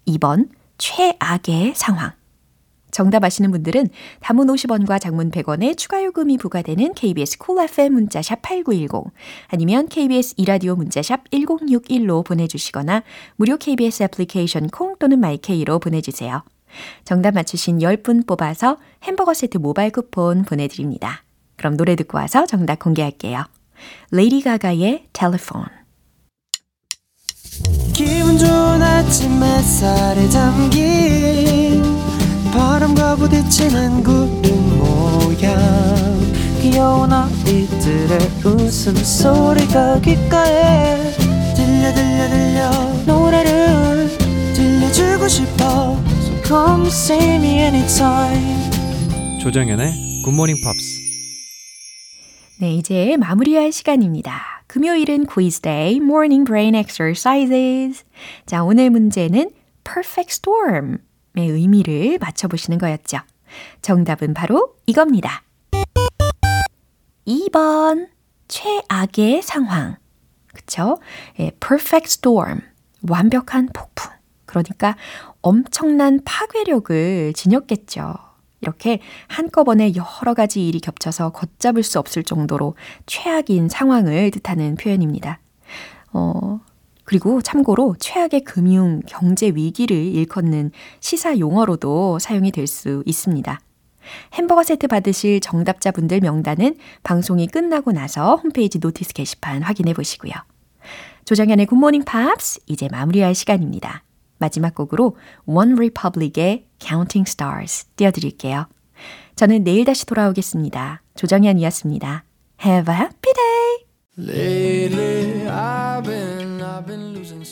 2번, 0.07 0.49
최악의 0.79 1.75
상황. 1.75 2.13
정답 2.97 3.25
아시는 3.25 3.51
분들은 3.51 3.89
담은 4.21 4.47
50원과 4.47 4.99
장문 4.99 5.31
100원의 5.31 5.77
추가 5.77 6.03
요금이 6.03 6.39
부과되는 6.39 6.95
KBS 6.95 7.37
콜 7.37 7.57
cool 7.57 7.69
FM 7.69 7.93
문자샵 7.93 8.41
8910 8.41 9.13
아니면 9.49 9.89
KBS 9.89 10.35
이라디오 10.39 10.77
문자샵 10.77 11.29
1061로 11.31 12.25
보내주시거나 12.25 13.03
무료 13.37 13.59
KBS 13.59 14.05
애플리케이션 14.05 14.69
콩 14.69 14.97
또는 14.99 15.21
마이케이로 15.21 15.79
보내주세요. 15.79 16.43
정답 17.05 17.35
맞추신 17.35 17.79
10분 17.79 18.27
뽑아서 18.27 18.79
햄버거 19.05 19.35
세트 19.35 19.59
모바일 19.59 19.91
쿠폰 19.91 20.45
보내드립니다. 20.45 21.23
그럼 21.57 21.77
노래 21.77 21.97
듣고 21.97 22.19
와서 22.19 22.47
정답 22.47 22.79
공개할게요. 22.79 23.45
레이디 24.11 24.43
가가의 24.43 25.09
Telephone 25.13 25.65
기분 27.93 28.37
좋은 28.37 28.83
아침 28.83 29.43
햇살에 29.43 30.29
담긴 30.29 31.83
바람과 32.53 33.17
부딪히는 33.17 34.03
구름 34.03 34.79
모양 34.79 35.57
귀여운 36.61 37.13
아이들의 37.13 38.19
웃음소리가 38.45 40.01
귓가에 40.01 41.13
들려 41.55 41.95
들려 41.95 42.29
들려 42.29 42.71
노래를 43.07 44.09
들려주고 44.55 45.29
싶어 45.29 45.97
come 46.47 46.87
see 46.87 47.37
me 47.37 47.59
anytime 47.59 49.41
조정연의 49.41 50.23
굿모닝 50.25 50.57
팝스 50.63 51.07
네, 52.59 52.73
이제 52.73 53.19
마무리할 53.19 53.71
시간입니다. 53.71 54.65
금요일은 54.67 55.27
quiz 55.27 55.61
day, 55.61 55.97
morning 55.97 56.47
brain 56.47 56.75
exercises. 56.75 58.03
자, 58.47 58.65
오늘 58.65 58.89
문제는 58.89 59.51
perfect 59.85 60.33
storm의 60.33 61.01
의미를 61.37 62.17
맞춰보시는 62.19 62.79
거였죠. 62.79 63.19
정답은 63.83 64.33
바로 64.33 64.75
이겁니다. 64.87 65.43
2번, 67.27 68.09
최악의 68.49 69.43
상황. 69.43 69.97
그쵸? 70.55 70.99
예, 71.39 71.51
perfect 71.61 72.07
storm. 72.07 72.63
완벽한 73.07 73.69
폭풍. 73.75 74.16
그러니까 74.63 74.97
엄청난 75.43 76.21
파괴력을 76.25 77.33
지녔겠죠. 77.35 78.15
이렇게 78.61 79.01
한꺼번에 79.29 79.93
여러 79.95 80.35
가지 80.35 80.67
일이 80.67 80.81
겹쳐서 80.81 81.31
걷잡을 81.31 81.83
수 81.83 81.99
없을 81.99 82.23
정도로 82.23 82.75
최악인 83.07 83.69
상황을 83.69 84.31
뜻하는 84.31 84.77
표현입니다. 84.77 85.41
어, 86.13 86.61
그리고 87.05 87.41
참고로 87.43 87.97
최악의 88.01 88.43
금융, 88.45 89.01
경제 89.07 89.49
위기를 89.49 89.97
일컫는 89.97 90.73
시사 91.01 91.39
용어로도 91.39 92.19
사용이 92.19 92.51
될 92.51 92.67
수 92.67 93.03
있습니다. 93.07 93.61
햄버거 94.35 94.63
세트 94.63 94.89
받으실 94.89 95.41
정답자분들 95.41 96.21
명단은 96.21 96.77
방송이 97.03 97.47
끝나고 97.47 97.93
나서 97.93 98.37
홈페이지 98.37 98.79
notice 98.79 99.13
게시판 99.15 99.63
확인해 99.63 99.93
보시고요. 99.93 100.33
조정현의 101.25 101.67
굿모닝 101.67 102.05
팝스 102.05 102.61
이제 102.67 102.89
마무리할 102.91 103.35
시간입니다. 103.35 104.03
마지막 104.39 104.75
곡으로 104.75 105.17
One 105.47 105.73
Republic의 105.73 106.67
Counting 106.79 107.29
Stars 107.29 107.87
띄워드릴게요. 107.97 108.67
저는 109.37 109.65
내일 109.65 109.85
다시 109.85 110.07
돌아오겠습니다. 110.07 111.03
조정현이었습니다. 111.15 112.25
Have 112.65 112.93
a 112.93 112.99
happy 112.99 113.33
day! 113.35 113.87
Lately 114.19 115.47
I've 115.47 116.05
been, 116.05 116.61
I've 116.61 116.87
been 116.87 117.13
losing 117.15 117.43